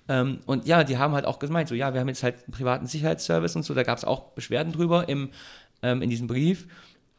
[0.09, 2.53] Ähm, und ja, die haben halt auch gemeint, so ja, wir haben jetzt halt einen
[2.53, 5.31] privaten Sicherheitsservice und so, da gab es auch Beschwerden drüber im,
[5.83, 6.67] ähm, in diesem Brief.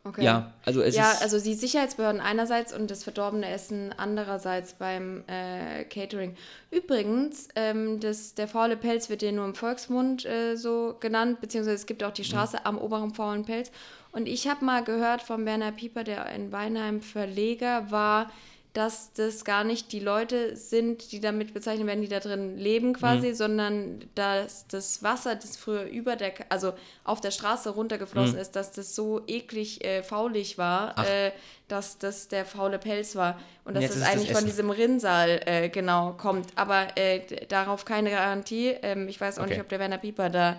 [0.06, 0.24] Okay.
[0.24, 1.22] Ja, also es ja, ist.
[1.22, 6.36] also die Sicherheitsbehörden einerseits und das verdorbene Essen andererseits beim äh, Catering.
[6.72, 11.76] Übrigens, ähm, das, der faule Pelz wird ja nur im Volksmund äh, so genannt, beziehungsweise
[11.76, 12.28] es gibt auch die mhm.
[12.28, 12.66] Straße mhm.
[12.66, 13.72] am oberen faulen Pelz.
[14.12, 18.32] Und ich habe mal gehört von Werner Pieper, der in Weinheim Verleger war,
[18.80, 22.94] dass das gar nicht die Leute sind, die damit bezeichnet werden, die da drin leben
[22.94, 23.34] quasi, mhm.
[23.34, 26.72] sondern dass das Wasser, das früher über der, also
[27.04, 28.42] auf der Straße runtergeflossen mhm.
[28.42, 31.32] ist, dass das so eklig äh, faulig war, äh,
[31.68, 35.68] dass das der faule Pelz war und dass das eigentlich das von diesem Rinnsal äh,
[35.68, 36.48] genau kommt.
[36.56, 38.78] Aber äh, darauf keine Garantie.
[38.82, 39.56] Ähm, ich weiß auch okay.
[39.56, 40.56] nicht, ob der Werner Pieper da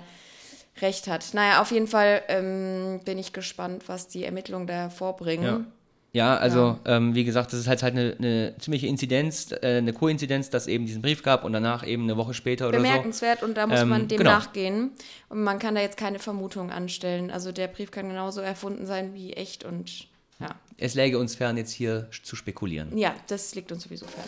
[0.83, 1.33] recht hat.
[1.33, 5.46] Naja, auf jeden Fall ähm, bin ich gespannt, was die Ermittlungen da hervorbringen.
[5.46, 5.64] Ja.
[6.12, 6.96] Ja, also ja.
[6.96, 10.66] Ähm, wie gesagt, das ist halt, halt eine, eine ziemliche Inzidenz, äh, eine Koinzidenz, dass
[10.66, 12.84] eben diesen Brief gab und danach eben eine Woche später oder so.
[12.84, 14.30] Bemerkenswert und da muss ähm, man dem genau.
[14.30, 14.90] nachgehen.
[15.28, 17.30] Und man kann da jetzt keine Vermutung anstellen.
[17.30, 20.08] Also der Brief kann genauso erfunden sein wie echt und
[20.40, 20.48] ja.
[20.78, 22.96] Es läge uns fern, jetzt hier zu spekulieren.
[22.96, 24.24] Ja, das liegt uns sowieso fern.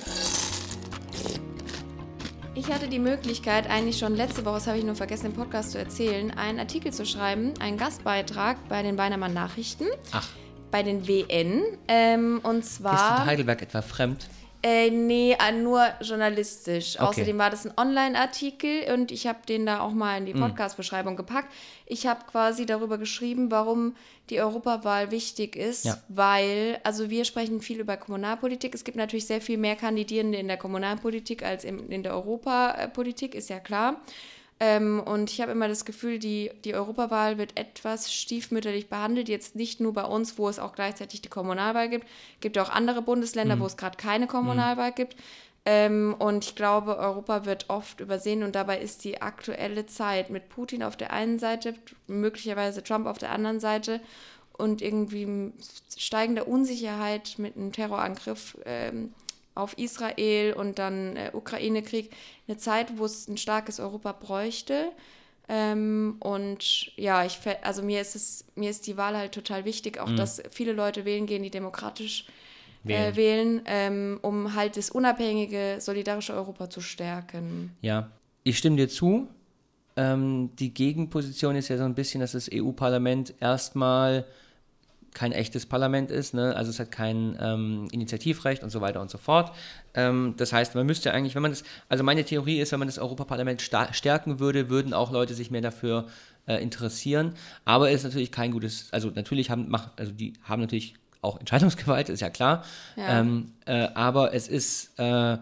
[2.55, 5.73] Ich hatte die Möglichkeit, eigentlich schon letzte Woche, das habe ich nur vergessen im Podcast
[5.73, 9.87] zu erzählen, einen Artikel zu schreiben, einen Gastbeitrag bei den Weinermann Nachrichten.
[10.13, 10.29] Ach
[10.73, 11.63] bei den WN.
[11.87, 12.95] Ähm, und zwar.
[12.95, 14.27] Ist du Heidelberg etwa fremd?
[14.65, 16.95] Äh, nee, äh, nur journalistisch.
[16.95, 17.05] Okay.
[17.05, 20.41] Außerdem war das ein Online-Artikel und ich habe den da auch mal in die hm.
[20.41, 21.53] Podcast-Beschreibung gepackt.
[21.87, 23.97] Ich habe quasi darüber geschrieben, warum
[24.31, 25.99] die Europawahl wichtig ist, ja.
[26.09, 28.73] weil, also wir sprechen viel über Kommunalpolitik.
[28.73, 33.35] Es gibt natürlich sehr viel mehr Kandidierende in der Kommunalpolitik als in, in der Europapolitik,
[33.35, 34.01] ist ja klar.
[34.65, 39.29] Ähm, und ich habe immer das Gefühl, die, die Europawahl wird etwas stiefmütterlich behandelt.
[39.29, 42.07] Jetzt nicht nur bei uns, wo es auch gleichzeitig die Kommunalwahl gibt.
[42.37, 43.61] Es gibt auch andere Bundesländer, mhm.
[43.61, 44.95] wo es gerade keine Kommunalwahl mhm.
[44.95, 45.17] gibt.
[45.65, 50.49] Ähm, und ich glaube, Europa wird oft übersehen und dabei ist die aktuelle Zeit mit
[50.49, 51.75] Putin auf der einen Seite,
[52.07, 54.01] möglicherweise Trump auf der anderen Seite
[54.53, 55.53] und irgendwie
[55.99, 59.13] steigender Unsicherheit mit einem Terrorangriff ähm,
[59.55, 62.11] auf Israel und dann äh, Ukraine-Krieg
[62.49, 64.93] eine Zeit, wo es ein starkes Europa bräuchte.
[65.49, 69.99] Ähm, und ja, ich also mir ist es, mir ist die Wahl halt total wichtig,
[69.99, 70.17] auch mhm.
[70.17, 72.27] dass viele Leute wählen gehen, die demokratisch
[72.85, 77.77] äh, wählen, äh, wählen ähm, um halt das unabhängige, solidarische Europa zu stärken.
[77.81, 78.11] Ja,
[78.45, 79.29] ich stimme dir zu.
[79.97, 84.25] Ähm, die Gegenposition ist ja so ein bisschen, dass das EU-Parlament erstmal
[85.15, 86.57] kein echtes Parlament ist, ne?
[86.57, 89.55] also es hat kein ähm, Initiativrecht und so weiter und so fort.
[89.95, 92.89] Ähm, das heißt, man müsste eigentlich, wenn man das, also meine Theorie ist, wenn man
[92.89, 96.07] das Europaparlament stärken würde, würden auch Leute sich mehr dafür
[96.47, 97.35] äh, interessieren.
[97.65, 101.39] Aber es ist natürlich kein gutes, also natürlich haben, mach, also die haben natürlich auch
[101.39, 102.65] Entscheidungsgewalt, ist ja klar.
[102.97, 103.21] Ja.
[103.21, 105.39] Ähm, äh, aber es ist äh,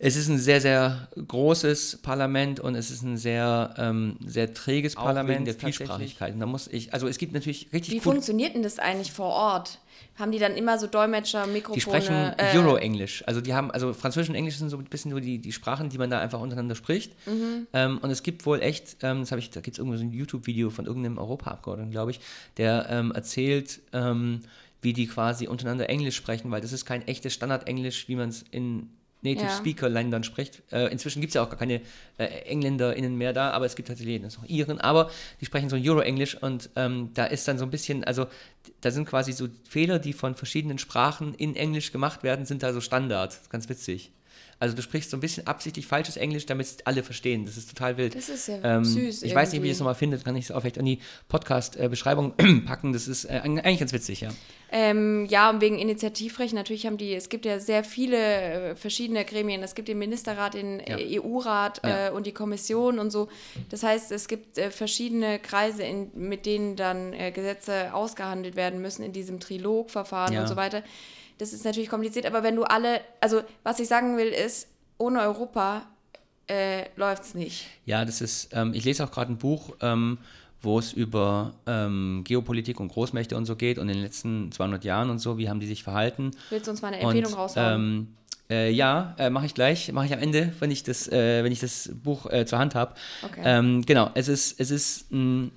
[0.00, 4.96] es ist ein sehr, sehr großes Parlament und es ist ein sehr, ähm, sehr träges
[4.96, 5.40] Auch Parlament.
[5.40, 6.34] Wegen der Vielsprachigkeit.
[6.38, 7.94] da muss ich, also es gibt natürlich richtig.
[7.94, 9.80] Wie funktioniert denn das eigentlich vor Ort?
[10.16, 11.74] Haben die dann immer so Dolmetscher, Mikrofone?
[11.74, 13.24] Die sprechen äh, Euro-Englisch.
[13.26, 15.88] Also die haben, also Französisch und Englisch sind so ein bisschen nur die, die Sprachen,
[15.88, 17.14] die man da einfach untereinander spricht.
[17.26, 17.66] Mhm.
[17.72, 20.04] Ähm, und es gibt wohl echt, ähm, das habe ich, da gibt es irgendwo so
[20.04, 22.20] ein YouTube-Video von irgendeinem Europaabgeordneten, glaube ich,
[22.56, 24.40] der ähm, erzählt, ähm,
[24.80, 28.44] wie die quasi untereinander Englisch sprechen, weil das ist kein echtes Standard-Englisch, wie man es
[28.50, 28.90] in
[29.22, 29.56] Native ja.
[29.56, 30.62] Speaker Ländern spricht.
[30.70, 31.80] Äh, inzwischen gibt es ja auch gar keine
[32.18, 36.40] äh, EngländerInnen mehr da, aber es gibt tatsächlich noch Iren, aber die sprechen so Euro-Englisch
[36.40, 38.26] und ähm, da ist dann so ein bisschen, also
[38.80, 42.72] da sind quasi so Fehler, die von verschiedenen Sprachen in Englisch gemacht werden, sind da
[42.72, 43.38] so Standard.
[43.50, 44.12] Ganz witzig.
[44.60, 47.46] Also du sprichst so ein bisschen absichtlich falsches Englisch, damit es alle verstehen.
[47.46, 48.16] Das ist total wild.
[48.16, 48.98] Das ist ja ähm, süß.
[48.98, 49.34] Ich irgendwie.
[49.36, 52.34] weiß nicht, wie ich es nochmal finde, kann ich es auch vielleicht an die Podcast-Beschreibung
[52.66, 52.92] packen.
[52.92, 54.30] Das ist äh, eigentlich ganz witzig, ja.
[54.70, 59.24] Ähm, ja, und wegen Initiativrecht, natürlich haben die, es gibt ja sehr viele äh, verschiedene
[59.24, 59.62] Gremien.
[59.62, 60.98] Es gibt den Ministerrat, den ja.
[60.98, 62.08] Äh, EU-Rat ja.
[62.08, 63.28] äh, und die Kommission und so.
[63.70, 68.82] Das heißt, es gibt äh, verschiedene Kreise, in, mit denen dann äh, Gesetze ausgehandelt werden
[68.82, 70.42] müssen in diesem Trilogverfahren ja.
[70.42, 70.82] und so weiter.
[71.38, 75.20] Das ist natürlich kompliziert, aber wenn du alle, also was ich sagen will, ist, ohne
[75.20, 75.86] Europa
[76.48, 77.66] äh, läuft es nicht.
[77.84, 80.18] Ja, das ist, ähm, ich lese auch gerade ein Buch, ähm,
[80.60, 84.84] wo es über ähm, Geopolitik und Großmächte und so geht und in den letzten 200
[84.84, 86.32] Jahren und so, wie haben die sich verhalten.
[86.50, 87.74] Willst du uns mal eine Empfehlung und, raushauen?
[87.74, 88.08] Ähm,
[88.50, 91.52] äh, ja, äh, mache ich gleich, mache ich am Ende, wenn ich das, äh, wenn
[91.52, 92.94] ich das Buch äh, zur Hand habe.
[93.22, 93.42] Okay.
[93.44, 95.52] Ähm, genau, es ist, es ist ein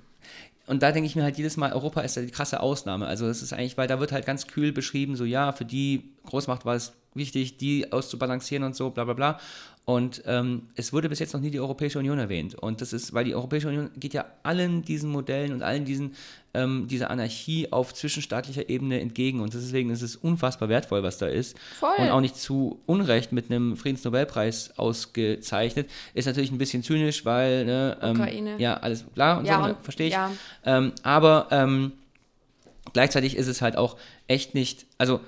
[0.66, 3.06] und da denke ich mir halt jedes Mal, Europa ist ja die krasse Ausnahme.
[3.06, 6.14] Also es ist eigentlich, weil da wird halt ganz kühl beschrieben, so ja, für die
[6.24, 9.40] Großmacht war es wichtig, die auszubalancieren und so, bla bla bla.
[9.84, 12.54] Und ähm, es wurde bis jetzt noch nie die Europäische Union erwähnt.
[12.54, 16.14] Und das ist, weil die Europäische Union geht ja allen diesen Modellen und allen diesen,
[16.54, 19.40] ähm, dieser Anarchie auf zwischenstaatlicher Ebene entgegen.
[19.40, 21.56] Und deswegen ist es unfassbar wertvoll, was da ist.
[21.80, 21.96] Voll.
[21.98, 25.90] Und auch nicht zu Unrecht mit einem Friedensnobelpreis ausgezeichnet.
[26.14, 28.54] Ist natürlich ein bisschen zynisch, weil, ne, ähm, Ukraine.
[28.58, 30.12] ja, alles klar und ja, so, ne, verstehe ich.
[30.12, 30.30] Ja.
[30.64, 31.92] Ähm, aber ähm,
[32.92, 33.96] gleichzeitig ist es halt auch
[34.28, 35.20] echt nicht, also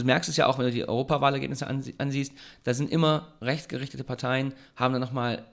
[0.00, 2.32] du merkst es ja auch, wenn du die Europawahlergebnisse ansiehst,
[2.64, 5.44] da sind immer rechtsgerichtete Parteien, haben dann nochmal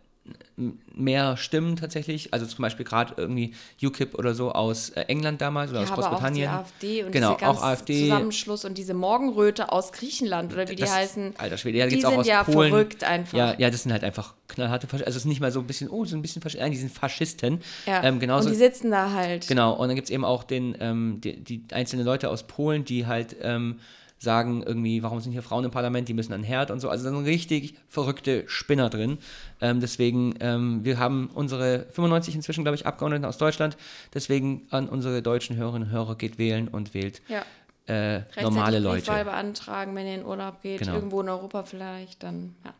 [0.95, 5.71] mehr Stimmen tatsächlich, also zum Beispiel gerade irgendwie UKIP oder so aus äh, England damals
[5.71, 6.49] oder ja, aus Großbritannien.
[6.49, 8.03] Auch die AfD und genau, auch AfD.
[8.03, 11.33] Zusammenschluss und diese Morgenröte aus Griechenland oder wie das, die heißen.
[11.37, 12.69] Alter Schwede, ja, die sind auch aus ja Polen.
[12.69, 13.37] verrückt einfach.
[13.37, 15.07] Ja, ja, das sind halt einfach knallharte Faschisten.
[15.07, 16.77] Also es ist nicht mal so ein bisschen, oh, so ein bisschen Faschisten, nein, die
[16.77, 17.59] sind Faschisten.
[17.85, 19.47] Ja, ähm, genauso, und die sitzen da halt.
[19.47, 22.85] Genau, und dann gibt es eben auch den, ähm, die, die einzelnen Leute aus Polen,
[22.85, 23.79] die halt ähm,
[24.23, 26.89] sagen irgendwie, warum sind hier Frauen im Parlament, die müssen an Herd und so.
[26.89, 29.17] Also da sind richtig verrückte Spinner drin.
[29.61, 33.77] Ähm, deswegen, ähm, wir haben unsere 95 inzwischen, glaube ich, Abgeordneten aus Deutschland.
[34.13, 37.43] Deswegen an unsere deutschen Hörerinnen und Hörer geht wählen und wählt ja.
[37.87, 39.11] äh, normale Leute.
[39.11, 40.95] beantragen, wenn ihr in Urlaub geht, Genau.
[40.95, 42.73] irgendwo in Europa vielleicht, dann ja.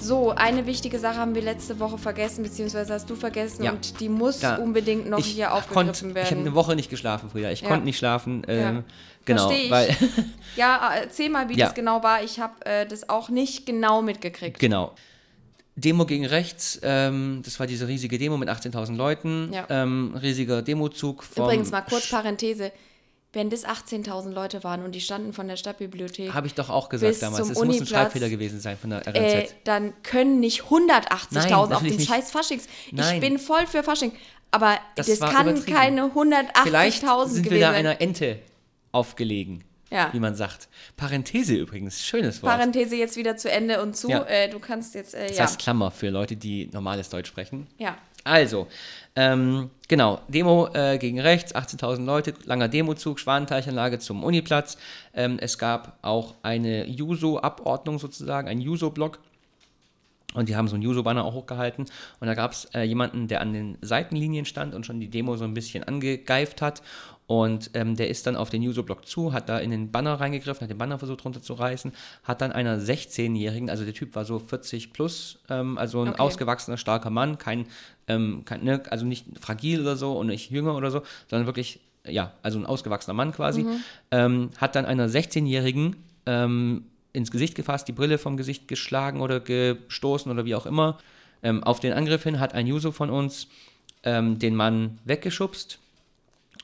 [0.00, 3.72] So, eine wichtige Sache haben wir letzte Woche vergessen, beziehungsweise hast du vergessen Ja.
[3.72, 5.58] und die muss Da- unbedingt noch ich hier konnt-
[5.90, 6.38] aufgegriffen Ich habe werden.
[6.46, 7.50] eine Woche nicht geschlafen früher.
[7.50, 7.68] Ich Ja.
[7.68, 8.42] konnte nicht schlafen.
[8.48, 8.84] Ähm, Ja.
[9.24, 9.70] Genau, Versteh ich.
[9.70, 9.96] weil
[10.56, 11.66] ja, erzähl mal, wie Ja.
[11.66, 12.22] das genau war.
[12.22, 14.58] Ich habe äh, das auch nicht genau mitgekriegt.
[14.58, 14.92] Genau.
[15.76, 19.64] Demo gegen rechts, ähm, das war diese riesige Demo mit 18.000 Leuten, Ja.
[19.68, 22.72] ähm, riesiger Demozug Übrigens mal kurz Parenthese.
[23.34, 26.88] Wenn das 18.000 Leute waren und die standen von der Stadtbibliothek, Habe ich doch auch
[26.88, 27.50] gesagt damals.
[27.50, 29.16] Es muss ein Schreibfehler gewesen sein von der RNZ.
[29.16, 32.66] äh, dann können nicht 180.000 Nein, auf dem scheiß Faschings.
[32.86, 33.20] Ich Nein.
[33.20, 34.12] bin voll für Fasching.
[34.50, 36.10] Aber Das das, kann keine
[36.64, 38.38] Vielleicht 180.000 sind wir gewesen da einer Ente
[38.92, 40.08] aufgelegen, Ja.
[40.12, 40.68] wie man sagt.
[40.96, 42.52] Parenthese übrigens, schönes Wort.
[42.54, 44.08] Parenthese jetzt wieder zu Ende und zu.
[44.08, 44.22] Ja.
[44.24, 45.42] Äh, du kannst jetzt, äh, das ja.
[45.44, 47.66] heißt Klammer für Leute, die normales Deutsch sprechen.
[47.78, 47.96] ja.
[48.28, 48.66] Also,
[49.16, 54.76] ähm, genau, Demo äh, gegen rechts, 18.000 Leute, langer Demozug, Schwanenteichanlage zum Uniplatz.
[55.14, 59.18] Ähm, es gab auch eine Juso-Abordnung sozusagen, ein Juso-Block.
[60.34, 61.86] Und die haben so einen Juso-Banner auch hochgehalten.
[62.20, 65.36] Und da gab es äh, jemanden, der an den Seitenlinien stand und schon die Demo
[65.36, 66.82] so ein bisschen angegeift hat.
[67.28, 70.62] Und ähm, der ist dann auf den Juso-Block zu, hat da in den Banner reingegriffen,
[70.62, 71.92] hat den Banner versucht runterzureißen,
[72.24, 76.22] hat dann einer 16-Jährigen, also der Typ war so 40 plus, ähm, also ein Okay.
[76.22, 77.66] ausgewachsener, starker Mann, kein,
[78.06, 81.80] ähm, kein ne, also nicht fragil oder so und nicht jünger oder so, sondern wirklich,
[82.06, 83.66] ja, also ein ausgewachsener Mann quasi,
[84.10, 89.40] ähm, hat dann einer 16-Jährigen ähm, ins Gesicht gefasst, die Brille vom Gesicht geschlagen oder
[89.40, 90.96] gestoßen oder wie auch immer.
[91.42, 93.48] Ähm, auf den Angriff hin hat ein User von uns
[94.04, 95.80] den Mann weggeschubst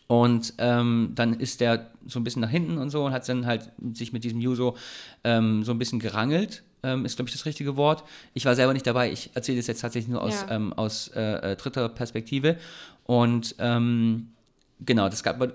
[0.07, 3.47] und ähm, dann ist der so ein bisschen nach hinten und so und hat dann
[3.47, 4.77] halt sich mit diesem Juso
[5.25, 8.05] ähm, so ein bisschen gerangelt, ähm, ist glaube ich das richtige Wort.
[8.35, 10.57] Ich war selber nicht dabei, ich erzähle das jetzt tatsächlich nur aus, Ja.
[10.57, 12.57] ähm, aus äh, äh, dritter Perspektive.
[13.05, 14.29] Und ähm,
[14.85, 15.49] genau, das gab, da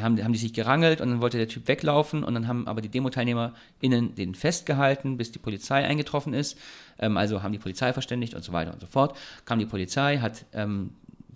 [0.00, 2.80] haben, haben die sich gerangelt und dann wollte der Typ weglaufen und dann haben aber
[2.80, 6.56] die DemoteilnehmerInnen den festgehalten, bis die Polizei eingetroffen ist.
[7.00, 9.16] Ähm, also haben die Polizei verständigt und so weiter und so fort.
[9.44, 10.44] Kam die Polizei, hat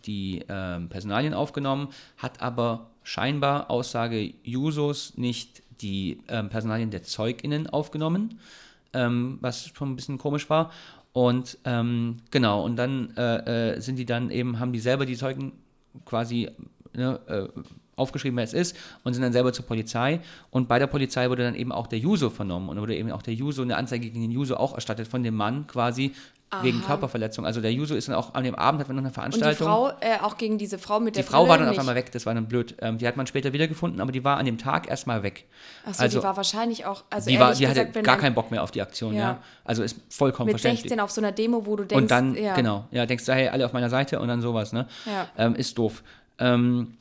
[0.07, 7.69] die ähm, Personalien aufgenommen, hat aber scheinbar Aussage Jusos nicht die ähm, Personalien der ZeugInnen
[7.69, 8.39] aufgenommen,
[8.93, 10.71] ähm, was schon ein bisschen komisch war.
[11.13, 15.17] Und ähm, genau, und dann äh, äh, sind die dann eben, haben die selber die
[15.17, 15.53] Zeugen
[16.05, 16.49] quasi
[16.95, 17.49] ne, äh,
[17.97, 20.21] aufgeschrieben, wer es ist, und sind dann selber zur Polizei.
[20.51, 23.23] Und bei der Polizei wurde dann eben auch der Juso vernommen und wurde eben auch
[23.23, 26.13] der Juso, eine Anzeige gegen den Juso auch erstattet von dem Mann quasi
[26.63, 27.47] wegen Körperverletzung.
[27.47, 29.39] Also der Juso ist dann auch an dem Abend, hat man noch eine Und die
[29.39, 29.67] Veranstaltung.
[29.69, 31.79] Frau, äh, auch gegen diese Frau mit Die der Frau Brille war dann auf nicht.
[31.81, 32.75] einmal weg, das war dann blöd.
[32.81, 35.47] Ähm, die hat man später wiedergefunden, aber die war an dem Tag erstmal weg.
[35.87, 38.21] Achso, also die war wahrscheinlich auch, also die, war, die hatte gesagt, wenn gar ein-
[38.21, 39.21] keinen Bock mehr auf die Aktion, ja.
[39.21, 39.43] Ja.
[39.65, 40.83] Also ist vollkommen mit verständlich.
[40.83, 43.33] 16 auf so einer Demo, wo du denkst, und dann, ja, genau, ja, denkst du,
[43.33, 44.87] hey, alle auf meiner Seite und dann sowas, ne?
[45.07, 45.29] Ja.
[45.39, 46.03] Ähm, ist doof.
[46.41, 46.97] Ähm,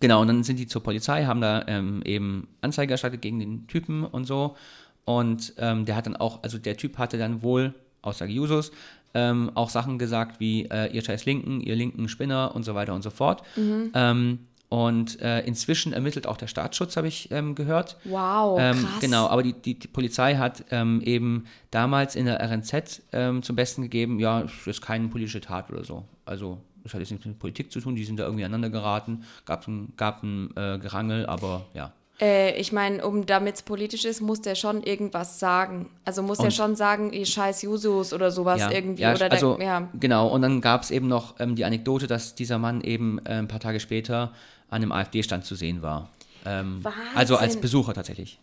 [0.00, 3.66] genau, und dann sind die zur Polizei, haben da ähm, eben Anzeige erstattet gegen den
[3.66, 4.56] Typen und so.
[5.04, 7.74] Und ähm, der hat dann auch, also der Typ hatte dann wohl,
[8.06, 8.72] Aussage Jusos,
[9.14, 12.94] ähm, auch Sachen gesagt wie, äh, ihr scheiß Linken, ihr linken Spinner und so weiter
[12.94, 13.42] und so fort.
[13.56, 13.90] Mhm.
[13.94, 14.38] Ähm,
[14.68, 17.96] und äh, inzwischen ermittelt auch der Staatsschutz, habe ich ähm, gehört.
[18.04, 19.00] Wow, Ähm, krass.
[19.00, 23.54] genau, aber die, die, die Polizei hat ähm, eben damals in der RNZ ähm, zum
[23.54, 26.04] Besten gegeben, ja, es ist keine politische Tat oder so.
[26.24, 29.24] Also es hat jetzt nichts mit Politik zu tun, die sind da irgendwie aneinander geraten,
[29.44, 31.92] gab ein, gab ein äh, Gerangel, aber ja.
[32.18, 35.90] Äh, ich meine, um damit es politisch ist, muss der schon irgendwas sagen.
[36.04, 39.02] Also muss der Und- schon sagen, ihr scheiß Jusos oder sowas ja, irgendwie.
[39.02, 39.88] ja, oder also, der, ja.
[40.00, 43.34] genau, und dann gab es eben noch ähm, die Anekdote, dass dieser Mann eben äh,
[43.34, 44.32] ein paar Tage später
[44.70, 46.08] an einem AfD-Stand zu sehen war.
[46.46, 46.82] Ähm,
[47.14, 47.56] also als.
[47.56, 48.38] Besucher tatsächlich.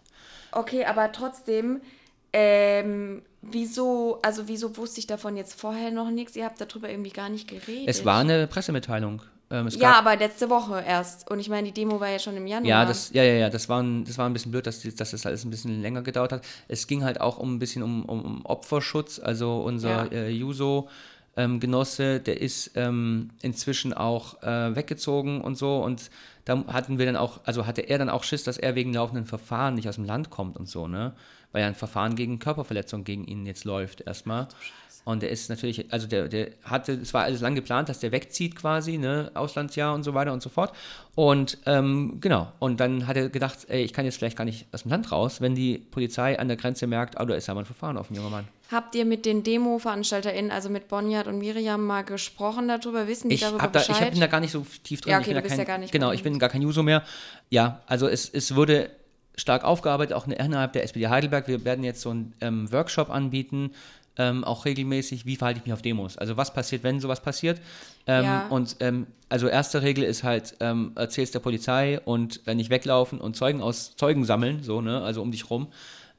[0.51, 1.81] Okay, aber trotzdem,
[2.31, 6.35] ähm, wieso, also wieso wusste ich davon jetzt vorher noch nichts?
[6.35, 7.87] Ihr habt darüber irgendwie gar nicht geredet.
[7.87, 9.21] Es war eine Pressemitteilung.
[9.53, 11.29] Ähm, Ja, aber letzte Woche erst.
[11.29, 12.67] Und ich meine, die Demo war ja schon im Januar.
[12.67, 15.11] Ja, das, ja, ja, ja, das war ein, das war ein bisschen blöd, dass, dass
[15.11, 16.43] das alles ein bisschen länger gedauert hat.
[16.67, 19.19] Es ging halt auch um ein bisschen um, um, um Opferschutz.
[19.19, 20.11] Also unser Ja.
[20.11, 20.89] äh, Juso.
[21.35, 26.11] Ähm, Genosse, der ist ähm, inzwischen auch äh, weggezogen und so und
[26.45, 29.25] da hatten wir dann auch, also hatte er dann auch Schiss, dass er wegen laufenden
[29.25, 31.13] Verfahren nicht aus dem Land kommt und so, ne?
[31.51, 34.47] Weil ja ein Verfahren gegen Körperverletzung gegen ihn jetzt läuft erstmal.
[35.05, 38.11] Und der ist natürlich, also der, der hatte, es war alles lang geplant, dass der
[38.11, 40.73] wegzieht quasi, ne, Auslandsjahr und so weiter und so fort.
[41.15, 44.65] Und ähm, genau, und dann hat er gedacht, ey, ich kann jetzt vielleicht gar nicht
[44.71, 47.53] aus dem Land raus, wenn die Polizei an der Grenze merkt, oh, da ist ja
[47.53, 48.47] mal ein Verfahren auf ein junger Mann.
[48.71, 53.07] Habt ihr mit den Demo-VeranstalterInnen, also mit Bonjat und Miriam, mal gesprochen darüber?
[53.07, 54.05] Wissen die Ich, darüber hab da, ich Bescheid?
[54.05, 55.11] hab, bin da gar nicht so tief drin.
[55.11, 56.61] Ja, ich okay, bin du bist kein, ja gar nicht Genau, ich bin gar kein
[56.61, 57.03] Juso mehr.
[57.49, 58.89] Ja, also es, es wurde
[59.35, 61.47] stark aufgearbeitet, auch innerhalb der SPD Heidelberg.
[61.47, 63.71] Wir werden jetzt so einen ähm, Workshop anbieten
[64.17, 66.17] ähm, auch regelmäßig, wie verhalte ich mich auf Demos.
[66.17, 67.59] Also was passiert, wenn sowas passiert.
[68.05, 68.47] Ähm, Ja.
[68.47, 73.19] Und ähm, also erste Regel ist halt, ähm, erzählst der Polizei und äh, nicht weglaufen
[73.19, 75.67] und Zeugen aus Zeugen sammeln, so, ne, also um dich rum,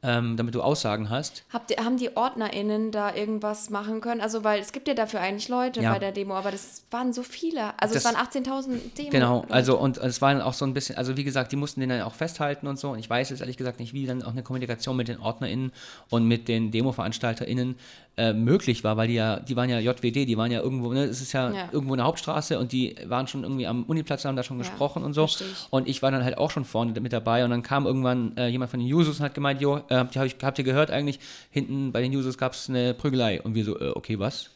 [0.05, 1.45] ähm, damit du Aussagen hast.
[1.53, 4.21] Habt ihr, haben die OrdnerInnen da irgendwas machen können?
[4.21, 5.93] Also, weil es gibt ja dafür eigentlich Leute Ja.
[5.95, 7.73] bei der Demo, aber das waren so viele.
[7.81, 9.11] Also, Das- es waren 18.000 Demo.
[9.11, 9.53] Genau, Leute.
[9.55, 11.89] also und es war dann auch so ein bisschen, also wie gesagt, die mussten den
[11.89, 12.91] dann auch festhalten und so.
[12.91, 15.73] Und ich weiß jetzt ehrlich gesagt nicht, wie dann auch eine Kommunikation mit den OrdnerInnen
[16.11, 17.77] und mit den Demo-VeranstalterInnen
[18.17, 21.05] äh, möglich war, weil die ja, die waren ja JWD, die waren ja irgendwo, ne,
[21.05, 21.69] es ist ja, Ja.
[21.73, 25.03] irgendwo eine Hauptstraße und die waren schon irgendwie am Uniplatz, haben da schon Ja, gesprochen
[25.03, 25.25] und so.
[25.25, 25.43] ich.
[25.71, 28.47] Und ich war dann halt auch schon vorne mit dabei und dann kam irgendwann äh,
[28.49, 31.19] jemand von den Jusos und hat gemeint, jo, äh, habt, ihr, habt ihr gehört eigentlich,
[31.51, 33.43] hinten bei den Jusos gab es eine Prügelei.
[33.43, 34.51] Und wir so, äh, okay, was?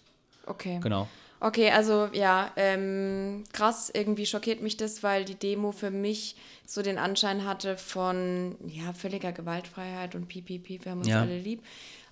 [0.46, 0.78] Okay.
[0.82, 1.08] Genau.
[1.40, 6.34] Okay, also ja, ähm, krass, irgendwie schockiert mich das, weil die Demo für mich
[6.66, 11.20] so den Anschein hatte von ja, völliger Gewaltfreiheit und piep, wir haben uns Ja.
[11.20, 11.62] alle lieb.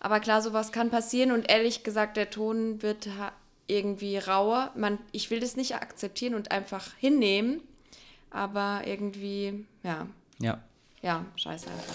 [0.07, 3.09] Aber klar, sowas kann passieren und ehrlich gesagt, der Ton wird
[3.67, 4.71] irgendwie rauer.
[4.77, 7.61] Man, ich will das nicht akzeptieren und einfach hinnehmen,
[8.31, 10.07] aber irgendwie, ja,
[10.39, 10.61] Ja.
[11.03, 11.95] ja, scheiße einfach.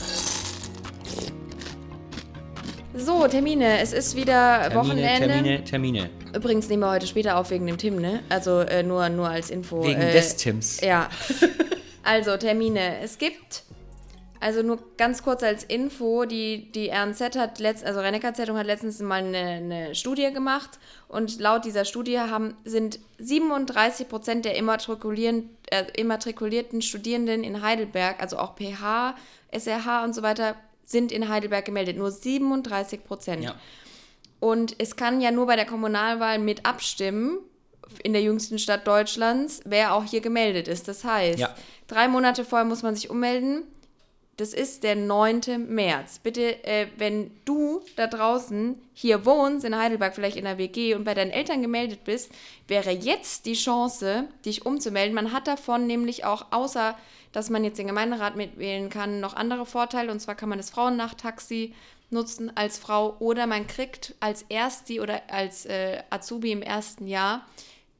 [2.97, 3.79] So, Termine.
[3.79, 5.27] Es ist wieder Termine, Wochenende.
[5.29, 6.09] Termine, Termine.
[6.35, 8.23] Übrigens nehmen wir heute später auf wegen dem Tim, ne?
[8.27, 9.85] Also äh, nur, nur als Info.
[9.85, 10.81] Wegen äh, des Tims.
[10.81, 11.09] Ja.
[12.03, 12.97] Also, Termine.
[12.97, 13.61] Es gibt,
[14.41, 18.65] also nur ganz kurz als Info, die, die RNZ hat letzt, also Rennecker Zeitung hat
[18.65, 24.55] letztens mal eine, eine Studie gemacht und laut dieser Studie haben, sind 37 Prozent der
[24.55, 29.15] immatrikulieren, äh, immatrikulierten Studierenden in Heidelberg, also auch PH,
[29.51, 31.97] SRH und so weiter, sind in Heidelberg gemeldet.
[31.97, 33.43] Nur 37 Prozent.
[33.43, 33.55] Ja.
[34.39, 37.37] Und es kann ja nur bei der Kommunalwahl mit abstimmen,
[38.03, 40.87] in der jüngsten Stadt Deutschlands, wer auch hier gemeldet ist.
[40.87, 41.53] Das heißt, Ja.
[41.87, 43.63] drei Monate vorher muss man sich ummelden.
[44.37, 45.67] Das ist der 9.
[45.67, 46.19] März.
[46.19, 51.03] Bitte, äh, wenn du da draußen hier wohnst, in Heidelberg, vielleicht in der WG und
[51.03, 52.31] bei deinen Eltern gemeldet bist,
[52.67, 55.13] wäre jetzt die Chance, dich umzumelden.
[55.13, 56.97] Man hat davon nämlich auch, außer
[57.31, 60.11] dass man jetzt den Gemeinderat mitwählen kann, noch andere Vorteile.
[60.11, 61.73] Und zwar kann man das Frauennachttaxi
[62.09, 67.45] nutzen als Frau oder man kriegt als Ersti oder als äh, Azubi im ersten Jahr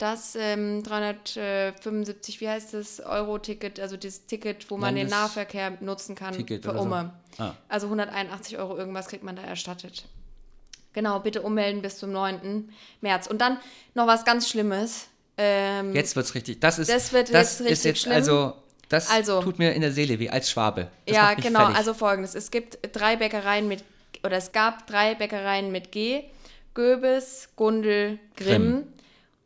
[0.02, 5.78] das ähm, 375, wie heißt das, Euro-Ticket, also das Ticket, wo man den Landes- Nahverkehr
[5.82, 6.86] nutzen kann Ticket für oder so.
[6.86, 7.14] Umme.
[7.38, 7.54] Ah.
[7.70, 10.06] Also 181 Euro irgendwas kriegt man da erstattet.
[10.94, 12.70] Genau, bitte ummelden bis zum 9.
[13.00, 13.28] März.
[13.28, 13.58] Und dann
[13.94, 15.08] noch was ganz Schlimmes.
[15.38, 16.60] Ähm, Jetzt wird's richtig.
[16.60, 18.14] Das ist, Das wird das jetzt richtig ist jetzt, schlimm.
[18.16, 18.54] also,
[18.90, 20.90] das Also- tut mir in der Seele weh, als Schwabe.
[21.06, 21.60] Das ja, genau.
[21.60, 21.78] fertig.
[21.78, 23.84] Also folgendes: Es gibt drei Bäckereien mit,
[24.26, 26.26] oder es gab drei Bäckereien mit G:
[26.74, 28.62] Göbis, Gundel, Grimm.
[28.62, 28.84] Grimm.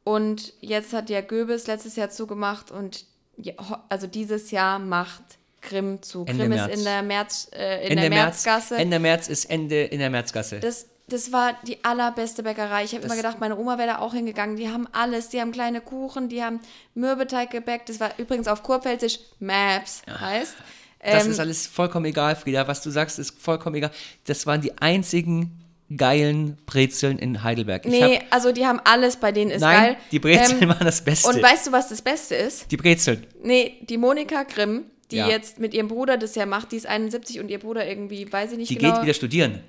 [0.05, 3.05] Und jetzt hat ja Göbis letztes Jahr zugemacht und
[3.37, 3.53] ja,
[3.89, 5.23] also dieses Jahr macht
[5.61, 6.25] Grimm zu.
[6.27, 6.71] Ende Grimm März.
[6.71, 8.75] ist in der März, äh, in Ende der März, Märzgasse.
[8.77, 10.59] Ende März ist Ende in der Märzgasse.
[10.59, 12.83] Das, das war die allerbeste Bäckerei.
[12.83, 14.57] Ich habe immer gedacht, meine Oma wäre da auch hingegangen.
[14.57, 15.29] Die haben alles.
[15.29, 16.59] Die haben kleine Kuchen, die haben
[16.93, 17.89] Mürbeteig gebäckt.
[17.89, 20.53] Das war übrigens auf Kurpfälzisch Maps heißt.
[20.99, 22.67] Das Ähm, ist alles vollkommen egal, Frieda.
[22.67, 23.91] Was du sagst, ist vollkommen egal.
[24.25, 25.64] Das waren die einzigen
[25.95, 27.85] geilen Brezeln in Heidelberg.
[27.85, 29.97] Nee, hab, also die haben alles, bei denen ist nein, geil.
[30.11, 31.29] die Brezeln Ähm, waren das Beste.
[31.29, 32.71] Und weißt du, was das Beste ist?
[32.71, 33.25] die Brezeln.
[33.43, 35.27] Nee, die Monika Grimm, die Ja.
[35.29, 38.53] jetzt mit ihrem Bruder das ja macht, die ist 71 und ihr Bruder irgendwie, weiß
[38.53, 38.93] ich nicht Die genau.
[38.95, 39.59] geht wieder studieren.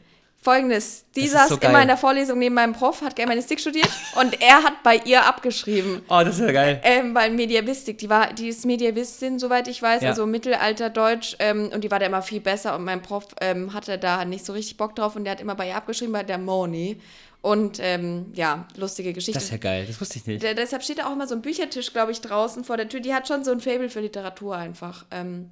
[0.46, 3.88] Folgendes, die saß so immer in der Vorlesung neben meinem Prof, hat Germanistik studiert
[4.20, 6.02] und er hat bei ihr abgeschrieben.
[6.08, 6.80] Oh, das ist ja geil.
[6.84, 10.10] Ähm, weil Mediavistik, die war, die ist Mediavistin, soweit ich weiß, Ja.
[10.10, 13.98] also Mittelalterdeutsch, ähm, und die war da immer viel besser und mein Prof ähm, hatte
[13.98, 16.38] da nicht so richtig Bock drauf und der hat immer bei ihr abgeschrieben, bei der
[16.38, 17.00] Moni.
[17.42, 19.34] Und ähm, ja, lustige Geschichte.
[19.38, 19.84] Das ist ja geil.
[19.84, 20.44] Das wusste ich nicht.
[20.44, 23.00] Der, deshalb steht da auch immer so ein Büchertisch, glaube ich, draußen vor der Tür.
[23.00, 25.06] Die hat schon so ein Faible für Literatur einfach.
[25.10, 25.50] Ähm,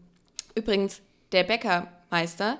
[0.54, 1.00] übrigens,
[1.32, 2.58] der Bäckermeister,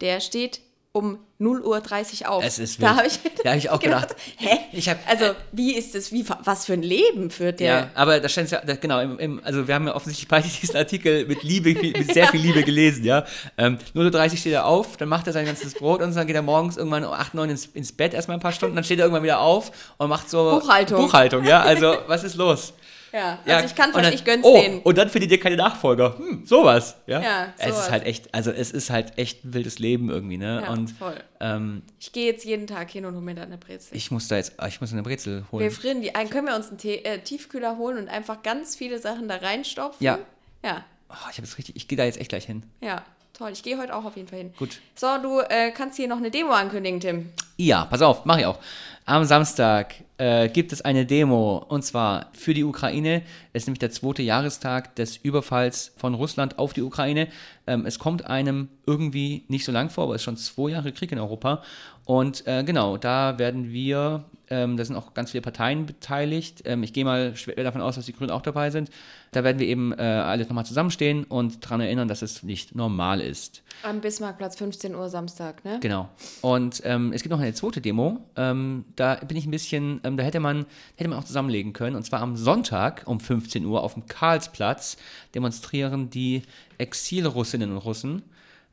[0.00, 0.60] der steht
[0.90, 2.44] um 0.30 Uhr auf.
[2.44, 4.16] Es ist Da habe ich, Da hab ich auch gedacht.
[4.36, 4.58] Hä?
[4.72, 7.68] Ich hab- also, wie ist das, wie, was für ein Leben führt der?
[7.74, 10.76] Ja, aber da stand ja, genau, im, im, also wir haben ja offensichtlich beide diesen
[10.76, 13.24] Artikel mit Liebe, mit sehr viel Liebe gelesen, ja.
[13.56, 16.36] Ähm, 0.30 Uhr steht er auf, dann macht er sein ganzes Brot und dann geht
[16.36, 18.98] er morgens irgendwann um 8, 9 ins, ins Bett erstmal ein paar Stunden, dann steht
[18.98, 21.02] er irgendwann wieder auf und macht so Buchhaltung.
[21.06, 21.62] Buchhaltung, ja.
[21.62, 22.72] Also, was ist los?
[23.10, 24.80] Ja, Ja, also ich kann und dann, ich gönn's oh, denen.
[24.82, 26.18] Und dann findet ihr keine Nachfolger.
[26.18, 26.94] Hm, sowas.
[27.06, 27.84] Ja, Ja, Es sowas.
[27.86, 30.60] ist halt echt, also es ist halt echt ein wildes Leben irgendwie, ne?
[30.62, 31.14] Ja, und voll.
[31.40, 33.96] Ähm, Ich gehe jetzt jeden Tag hin und hole mir da eine Brezel.
[33.96, 35.62] ich muss da jetzt, ah, ich muss eine Brezel holen.
[35.62, 36.28] wir frieren die ein.
[36.30, 40.04] Können wir uns einen Tee, äh, Tiefkühler holen und einfach ganz viele Sachen da reinstopfen?
[40.04, 40.18] Ja.
[40.64, 42.62] Ja, Oh, ich habe jetzt richtig, ich gehe da jetzt echt gleich hin.
[42.80, 43.04] ja.
[43.34, 43.50] Toll.
[43.52, 44.52] Ich gehe heute auch auf jeden Fall hin.
[44.58, 44.80] Gut.
[44.96, 47.32] So, du äh, kannst hier noch eine Demo ankündigen, Tim.
[47.60, 48.60] Ja, pass auf, mache ich auch.
[49.04, 53.22] Am Samstag äh, gibt es eine Demo und zwar für die Ukraine.
[53.52, 57.26] Es ist nämlich der zweite Jahrestag des Überfalls von Russland auf die Ukraine.
[57.66, 60.92] Ähm, es kommt einem irgendwie nicht so lang vor, aber es ist schon zwei Jahre
[60.92, 61.62] Krieg in Europa.
[62.04, 66.62] Und äh, genau, da werden wir, ähm, da sind auch ganz viele Parteien beteiligt.
[66.64, 68.88] Ähm, ich gehe mal schwer davon aus, dass die Grünen auch dabei sind.
[69.32, 73.20] Da werden wir eben äh, alle nochmal zusammenstehen und daran erinnern, dass es nicht normal
[73.20, 73.62] ist.
[73.82, 75.78] Am Bismarckplatz 15 Uhr Samstag, ne?
[75.80, 76.08] Genau.
[76.40, 78.20] Und ähm, es gibt noch eine zweite Demo.
[78.36, 81.96] Ähm, da bin ich ein bisschen, ähm, da hätte man, hätte man auch zusammenlegen können.
[81.96, 84.96] Und zwar am Sonntag um 15 Uhr auf dem Karlsplatz
[85.34, 86.42] demonstrieren die
[86.78, 88.22] Exilrussinnen und Russen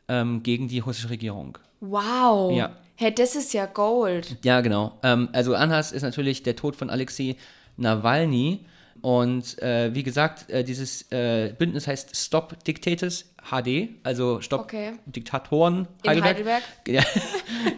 [0.08, 1.58] ähm, gegen die russische Regierung.
[1.82, 2.56] Wow.
[2.56, 2.72] Ja.
[2.96, 4.38] Hey, das ist ja Gold.
[4.44, 4.98] Ja, genau.
[5.04, 7.36] Ähm, also Anlass ist natürlich der Tod von Alexei
[7.78, 8.62] Nawalny.
[9.02, 14.94] Und äh, wie gesagt, äh, dieses äh, Bündnis heißt Stop Dictators HD, also Stop Okay.
[15.06, 16.64] Diktatoren In Heidelberg?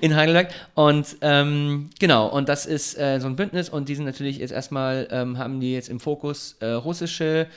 [0.01, 0.51] In Heidelberg.
[0.75, 4.51] Und ähm, genau, und das ist äh, so ein Bündnis und die sind natürlich jetzt
[4.51, 7.47] erstmal, ähm, haben die jetzt im Fokus äh, russische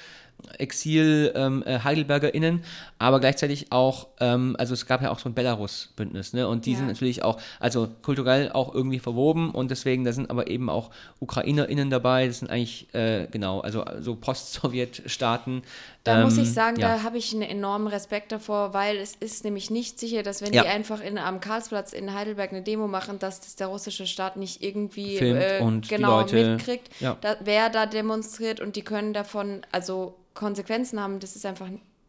[0.58, 2.62] Exil ähm, äh, HeidelbergerInnen,
[2.98, 6.46] aber gleichzeitig auch, ähm, also es gab ja auch so ein Belarus-Bündnis, ne?
[6.48, 6.78] Und die Ja.
[6.78, 10.90] sind natürlich auch, also kulturell auch irgendwie verwoben und deswegen, da sind aber eben auch
[11.20, 15.62] UkrainerInnen dabei, das sind eigentlich, äh, genau, also so Post-Sowjet-Staaten.
[16.04, 16.96] Da muss Ähm, ich sagen, ja.
[16.96, 20.52] da habe ich einen enormen Respekt davor, weil es ist nämlich nicht sicher, dass wenn
[20.52, 20.62] Ja.
[20.62, 24.36] die einfach in, am Karlsplatz in Heidelberg eine Demo machen, dass das der russische Staat
[24.36, 26.88] nicht irgendwie äh, genau mitkriegt,
[27.20, 31.20] da, wer da demonstriert und die können davon also Konsequenzen haben.
[31.20, 31.68] Das ist einfach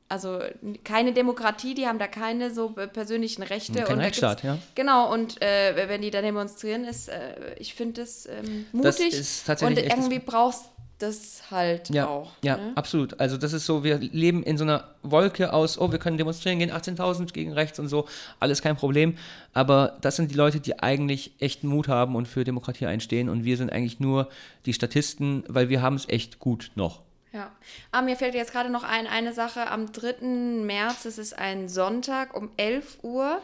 [0.10, 0.40] also
[0.84, 3.82] keine Demokratie, die haben da keine so persönlichen Rechte.
[3.84, 4.58] Kein und Rechtsstaat, ja.
[4.76, 9.14] Genau, und äh, wenn die da demonstrieren, ist, äh, ich finde das ähm, Das mutig
[9.18, 10.66] ist tatsächlich und das- irgendwie brauchst
[11.00, 12.32] das halt Ja, auch.
[12.44, 12.74] ja, ne?
[12.76, 13.20] absolut.
[13.20, 16.60] Also das ist so, wir leben in so einer Wolke aus, oh, wir können demonstrieren
[16.60, 18.06] gehen, 18.000 gegen rechts und so,
[18.40, 19.18] alles kein Problem.
[19.54, 23.46] Aber das sind die Leute, die eigentlich echten Mut haben und für Demokratie einstehen und
[23.46, 24.30] wir sind eigentlich nur
[24.66, 27.00] die Statisten, weil wir haben es echt gut noch.
[27.34, 27.52] Ja.
[27.92, 29.68] Ah, mir fällt jetzt gerade noch ein, eine Sache.
[29.68, 30.22] Am 3.
[30.66, 33.42] März, es ist ein Sonntag, um 11 Uhr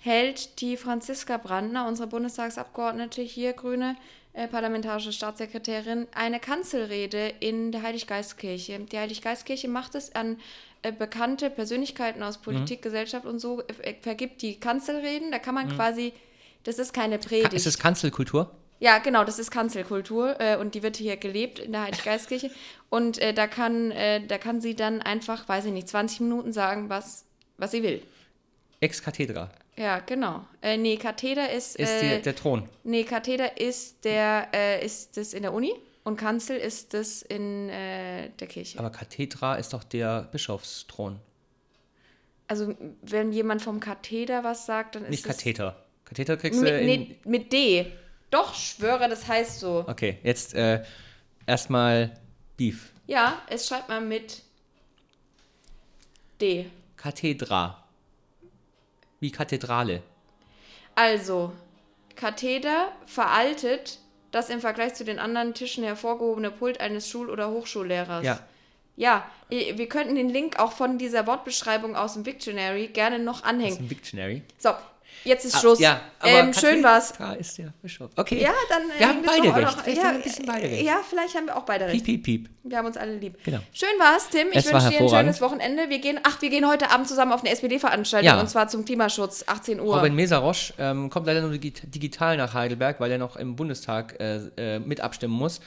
[0.00, 3.96] hält die Franziska Brandner, unsere Bundestagsabgeordnete hier, Grüne,
[4.32, 8.78] äh, parlamentarische Staatssekretärin, eine Kanzelrede in der Heiliggeistkirche.
[8.80, 10.38] Die Heiliggeistkirche macht es an
[10.82, 15.30] äh, bekannte Persönlichkeiten aus Politik, Gesellschaft und so, äh, vergibt die Kanzelreden.
[15.32, 16.12] Da kann man quasi,
[16.62, 17.52] das ist keine Predigt.
[17.52, 18.50] Ist es Kanzelkultur?
[18.78, 22.50] Ja, genau, das ist Kanzelkultur äh, und die wird hier gelebt in der Heiliggeistkirche.
[22.90, 26.52] Und äh, da, kann, äh, da kann sie dann einfach, weiß ich nicht, 20 Minuten
[26.52, 27.24] sagen, was,
[27.56, 28.02] was sie will.
[28.80, 30.44] Ex Cathedra Ja, genau.
[30.60, 31.76] Äh, nee, Katheder ist.
[31.76, 32.68] ist äh, die, der Thron.
[32.84, 35.72] nee, Katheder ist der, äh, ist das in der Uni
[36.04, 38.78] und Kanzel ist das in äh, der Kirche.
[38.78, 41.18] Aber Kathedra ist doch der Bischofsthron,
[42.46, 45.24] Also, wenn jemand vom Katheder was sagt, dann ist nicht.
[45.24, 45.82] Katheter.
[46.04, 46.86] Katheter kriegst du Mit, in...
[46.86, 47.86] nee, mit D.
[48.30, 49.84] Doch, schwöre, das heißt so.
[49.86, 50.82] Okay, jetzt äh,
[51.46, 52.12] erstmal
[52.56, 52.92] Beef.
[53.06, 54.42] Ja, es schreibt man mit
[56.40, 56.66] D.
[56.96, 57.84] Kathedra.
[59.20, 60.02] Wie Kathedrale.
[60.94, 61.52] Also,
[62.16, 63.98] Katheder veraltet
[64.32, 68.24] das im Vergleich zu den anderen Tischen hervorgehobene Pult eines Schul- oder Hochschullehrers.
[68.24, 68.40] Ja.
[68.96, 73.76] Ja, wir könnten den Link auch von dieser Wortbeschreibung aus dem Dictionary gerne noch anhängen.
[73.78, 74.42] ein Dictionary.
[74.56, 74.70] So,
[75.24, 75.78] jetzt ist Ah, Schluss.
[75.80, 77.12] Ja, aber ähm, schön war's.
[77.12, 78.10] Kathedra ist der Bischof.
[78.16, 78.40] Okay.
[78.42, 79.76] Ja, dann äh, Wir haben hängen das beide recht.
[79.76, 80.82] Noch, ja, haben ein bisschen beide recht.
[80.82, 82.04] ja, vielleicht haben wir auch beide recht.
[82.04, 82.50] Piep, piep, piep.
[82.68, 83.36] Wir haben uns alle lieb.
[83.44, 83.58] Genau.
[83.72, 84.48] Schön war's, Tim.
[84.50, 85.88] Ich wünsche dir ein schönes Wochenende.
[85.88, 88.40] Wir gehen, ach, wir gehen heute Abend zusammen auf eine SPD-Veranstaltung Ja.
[88.40, 89.94] und zwar zum Klimaschutz, 18 Uhr.
[89.96, 94.18] Robin Mesarosch ähm, kommt leider nur digi- digital nach Heidelberg, weil er noch im Bundestag
[94.20, 95.60] äh, äh, mit abstimmen muss.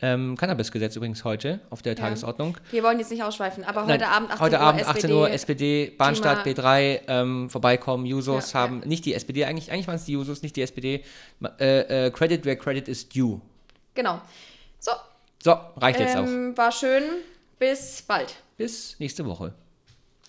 [0.00, 2.56] Ähm, Cannabisgesetz übrigens heute auf der Tagesordnung.
[2.70, 4.98] Wir wollen jetzt nicht ausschweifen, aber Nein, heute Abend 18 heute Uhr Abend SPD.
[5.04, 8.06] 18 Uhr SPD, Bahnstadt Klima- B3 ähm, vorbeikommen.
[8.06, 11.04] Jusos Ja, haben nicht die SPD, eigentlich, eigentlich waren es die Jusos, nicht die SPD.
[11.60, 13.40] Äh, äh, Credit where credit is due.
[13.94, 14.20] Genau.
[14.80, 14.92] So,
[15.42, 16.24] So, reicht jetzt auch.
[16.24, 17.02] ähm, war schön.
[17.58, 18.34] Bis bald.
[18.56, 19.52] Bis nächste Woche.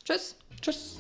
[0.04, 0.36] Tschüss.
[0.62, 1.00] Tschüss.